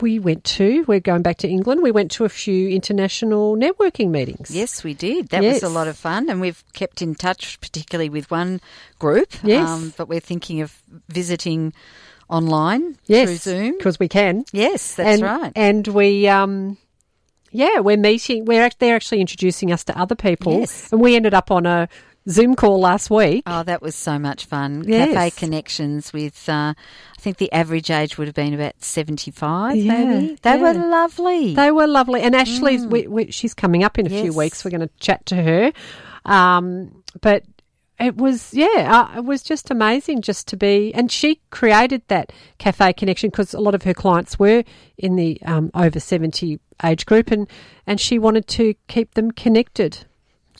we 0.00 0.18
went 0.18 0.44
to. 0.44 0.84
We're 0.88 1.00
going 1.00 1.22
back 1.22 1.38
to 1.38 1.48
England. 1.48 1.82
We 1.82 1.92
went 1.92 2.10
to 2.12 2.24
a 2.24 2.28
few 2.28 2.68
international 2.68 3.56
networking 3.56 4.10
meetings. 4.10 4.50
Yes, 4.50 4.82
we 4.82 4.94
did. 4.94 5.28
That 5.28 5.42
was 5.42 5.62
a 5.62 5.68
lot 5.68 5.88
of 5.88 5.96
fun, 5.96 6.28
and 6.28 6.40
we've 6.40 6.62
kept 6.72 7.02
in 7.02 7.14
touch, 7.14 7.60
particularly 7.60 8.08
with 8.08 8.30
one 8.30 8.60
group. 8.98 9.32
um, 9.44 9.48
Yes. 9.48 9.92
but 9.96 10.08
we're 10.08 10.20
thinking 10.20 10.60
of 10.60 10.82
visiting 11.08 11.72
online 12.28 12.96
yes, 13.06 13.28
through 13.28 13.36
Zoom. 13.36 13.76
because 13.76 13.98
we 13.98 14.08
can. 14.08 14.44
Yes, 14.52 14.94
that's 14.94 15.20
and, 15.20 15.22
right. 15.22 15.52
And 15.54 15.86
we, 15.88 16.26
um, 16.28 16.78
yeah, 17.52 17.80
we're 17.80 17.96
meeting. 17.96 18.44
We're 18.44 18.70
they're 18.78 18.96
actually 18.96 19.20
introducing 19.20 19.70
us 19.72 19.84
to 19.84 19.98
other 19.98 20.14
people, 20.16 20.60
Yes. 20.60 20.90
and 20.92 21.00
we 21.00 21.14
ended 21.14 21.34
up 21.34 21.50
on 21.50 21.66
a 21.66 21.88
Zoom 22.30 22.54
call 22.54 22.78
last 22.80 23.10
week. 23.10 23.42
Oh, 23.46 23.62
that 23.64 23.82
was 23.82 23.94
so 23.94 24.18
much 24.18 24.44
fun. 24.46 24.84
Yes. 24.86 25.12
Cafe 25.12 25.30
connections 25.32 26.12
with, 26.12 26.48
uh, 26.48 26.74
I 26.74 27.20
think 27.20 27.38
the 27.38 27.50
average 27.52 27.90
age 27.90 28.16
would 28.18 28.28
have 28.28 28.34
been 28.34 28.54
about 28.54 28.74
75, 28.82 29.76
Yeah, 29.76 30.04
maybe. 30.04 30.38
They 30.42 30.56
were 30.56 30.72
lovely. 30.74 31.54
They 31.54 31.70
were 31.70 31.86
lovely, 31.86 32.22
and 32.22 32.34
Ashley's. 32.36 32.86
We, 32.86 33.06
we, 33.08 33.30
she's 33.30 33.54
coming 33.54 33.82
up 33.84 33.98
in 33.98 34.06
a 34.06 34.10
few 34.10 34.32
Mm. 34.32 34.36
Weeks. 34.36 34.64
We're 34.64 34.70
going 34.70 34.80
to 34.88 34.90
chat 35.00 35.26
to 35.26 35.36
her, 35.42 35.72
um, 36.24 37.02
but 37.20 37.44
it 37.98 38.16
was 38.16 38.54
yeah, 38.54 39.08
uh, 39.12 39.18
it 39.18 39.24
was 39.24 39.42
just 39.42 39.70
amazing 39.70 40.22
just 40.22 40.48
to 40.48 40.56
be. 40.56 40.94
And 40.94 41.10
she 41.10 41.40
created 41.50 42.02
that 42.08 42.32
cafe 42.58 42.92
connection 42.94 43.28
because 43.30 43.52
a 43.52 43.60
lot 43.60 43.74
of 43.74 43.82
her 43.82 43.92
clients 43.94 44.38
were 44.38 44.64
in 44.96 45.16
the 45.16 45.40
um, 45.42 45.70
over 45.74 46.00
seventy 46.00 46.60
age 46.82 47.04
group, 47.06 47.30
and 47.30 47.48
and 47.86 48.00
she 48.00 48.18
wanted 48.18 48.46
to 48.48 48.74
keep 48.88 49.14
them 49.14 49.30
connected. 49.32 50.06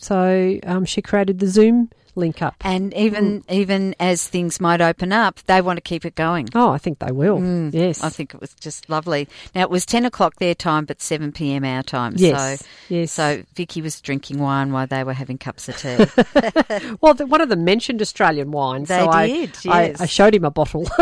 So 0.00 0.58
um, 0.64 0.84
she 0.84 1.02
created 1.02 1.38
the 1.38 1.46
Zoom 1.48 1.90
link 2.16 2.42
up. 2.42 2.56
and 2.62 2.92
even 2.94 3.44
even 3.48 3.94
as 4.00 4.26
things 4.26 4.60
might 4.60 4.80
open 4.80 5.12
up, 5.12 5.38
they 5.46 5.60
want 5.62 5.76
to 5.76 5.80
keep 5.80 6.04
it 6.04 6.16
going. 6.16 6.48
Oh, 6.56 6.70
I 6.70 6.76
think 6.78 6.98
they 6.98 7.12
will. 7.12 7.38
yes, 7.72 8.00
Mm, 8.00 8.04
I 8.04 8.08
think 8.08 8.34
it 8.34 8.40
was 8.40 8.52
just 8.54 8.90
lovely. 8.90 9.28
Now 9.54 9.62
it 9.62 9.70
was 9.70 9.86
ten 9.86 10.04
o'clock 10.04 10.36
their 10.36 10.54
time, 10.56 10.86
but 10.86 11.00
seven 11.00 11.30
p.m. 11.32 11.64
our 11.64 11.82
time. 11.84 12.14
Yes, 12.16 12.60
So, 12.60 12.66
yes. 12.88 13.12
so 13.12 13.42
Vicky 13.54 13.80
was 13.80 14.00
drinking 14.00 14.38
wine 14.40 14.72
while 14.72 14.88
they 14.88 15.04
were 15.04 15.12
having 15.12 15.38
cups 15.38 15.68
of 15.68 15.76
tea. 15.76 15.98
Well, 17.00 17.14
the, 17.14 17.26
one 17.26 17.40
of 17.40 17.48
them 17.48 17.64
mentioned 17.64 18.02
Australian 18.02 18.50
wine, 18.50 18.84
They 18.84 18.98
so 18.98 19.08
I- 19.08 19.26
did, 19.28 19.56
I, 19.68 19.86
yes. 19.88 20.00
I 20.00 20.06
showed 20.06 20.34
him 20.34 20.44
a 20.44 20.50
bottle. 20.50 20.82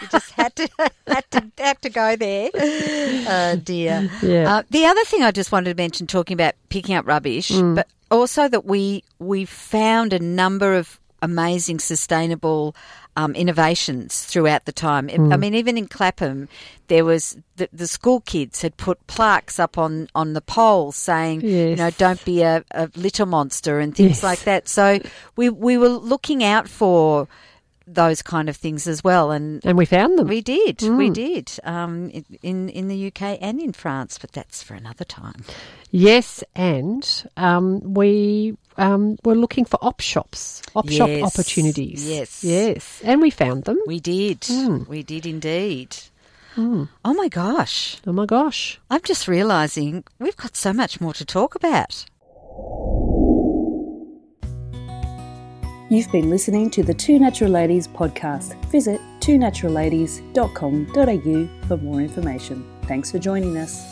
you 0.00 0.08
just 0.10 0.30
had 0.32 0.56
to 0.56 0.68
had 1.06 1.30
to 1.30 1.50
have 1.58 1.80
to 1.82 1.88
go 1.90 2.16
there. 2.16 2.50
Oh 2.54 3.60
dear. 3.62 4.10
Yeah. 4.22 4.56
Uh, 4.56 4.62
the 4.70 4.86
other 4.86 5.04
thing 5.04 5.22
I 5.22 5.30
just 5.30 5.52
wanted 5.52 5.70
to 5.76 5.80
mention, 5.80 6.06
talking 6.06 6.34
about 6.34 6.54
picking 6.68 6.96
up 6.96 7.06
rubbish, 7.06 7.50
Mm. 7.50 7.76
but 7.76 7.86
also 8.12 8.48
that 8.48 8.64
we 8.64 9.02
we 9.18 9.44
found 9.44 10.12
a 10.12 10.18
number 10.20 10.74
of 10.74 11.00
amazing 11.20 11.78
sustainable. 11.80 12.74
Um, 13.14 13.34
innovations 13.34 14.24
throughout 14.24 14.64
the 14.64 14.72
time. 14.72 15.08
Mm. 15.08 15.34
I 15.34 15.36
mean, 15.36 15.54
even 15.54 15.76
in 15.76 15.86
Clapham, 15.86 16.48
there 16.86 17.04
was 17.04 17.36
the, 17.56 17.68
the 17.70 17.86
school 17.86 18.22
kids 18.22 18.62
had 18.62 18.74
put 18.78 19.06
plaques 19.06 19.58
up 19.58 19.76
on, 19.76 20.08
on 20.14 20.32
the 20.32 20.40
poles 20.40 20.96
saying, 20.96 21.42
you 21.42 21.76
know, 21.76 21.90
don't 21.90 22.24
be 22.24 22.40
a, 22.40 22.64
a 22.70 22.88
litter 22.96 23.26
monster 23.26 23.80
and 23.80 23.94
things 23.94 24.08
Yes. 24.08 24.22
like 24.22 24.44
that. 24.44 24.66
So 24.66 24.98
we 25.36 25.50
we 25.50 25.76
were 25.76 25.90
looking 25.90 26.42
out 26.42 26.68
for 26.68 27.28
those 27.86 28.22
kind 28.22 28.48
of 28.48 28.56
things 28.56 28.86
as 28.86 29.02
well, 29.04 29.30
and 29.30 29.60
and 29.64 29.76
we 29.78 29.84
found 29.86 30.18
them. 30.18 30.28
we 30.28 30.40
did, 30.40 30.80
we 30.82 31.10
Mm. 31.10 31.14
did, 31.14 31.52
um, 31.64 32.10
in 32.42 32.68
in 32.68 32.88
the 32.88 33.06
UK 33.08 33.38
and 33.40 33.60
in 33.60 33.72
France, 33.72 34.18
but 34.18 34.32
that's 34.32 34.62
for 34.62 34.74
another 34.74 35.04
time. 35.04 35.44
Yes, 35.90 36.42
and 36.54 37.02
um, 37.36 37.94
we 37.94 38.56
um, 38.78 39.16
were 39.24 39.34
looking 39.36 39.64
for 39.66 39.78
op 39.82 40.00
shops, 40.00 40.62
op 40.74 40.88
shop 40.88 41.10
opportunities. 41.22 42.08
yes. 42.08 42.42
yes, 42.42 43.00
and 43.04 43.20
we 43.20 43.30
found 43.30 43.64
them. 43.64 43.78
We 43.86 44.00
did, 44.00 44.40
Mm. 44.42 44.88
we 44.88 45.02
did 45.02 45.26
indeed. 45.26 45.96
Oh 46.56 47.14
my 47.14 47.28
gosh! 47.28 47.96
Oh 48.06 48.12
my 48.12 48.26
gosh! 48.26 48.78
I'm 48.90 49.00
just 49.02 49.26
realising 49.26 50.04
we've 50.18 50.36
got 50.36 50.54
so 50.56 50.72
much 50.72 51.00
more 51.00 51.14
to 51.14 51.24
talk 51.24 51.54
about. 51.54 52.04
You've 55.92 56.10
been 56.10 56.30
listening 56.30 56.70
to 56.70 56.82
the 56.82 56.94
Two 56.94 57.18
Natural 57.18 57.50
Ladies 57.50 57.86
podcast. 57.86 58.54
Visit 58.70 58.98
twonaturalladies.com.au 59.20 61.66
for 61.68 61.76
more 61.76 62.00
information. 62.00 62.66
Thanks 62.84 63.10
for 63.10 63.18
joining 63.18 63.58
us. 63.58 63.91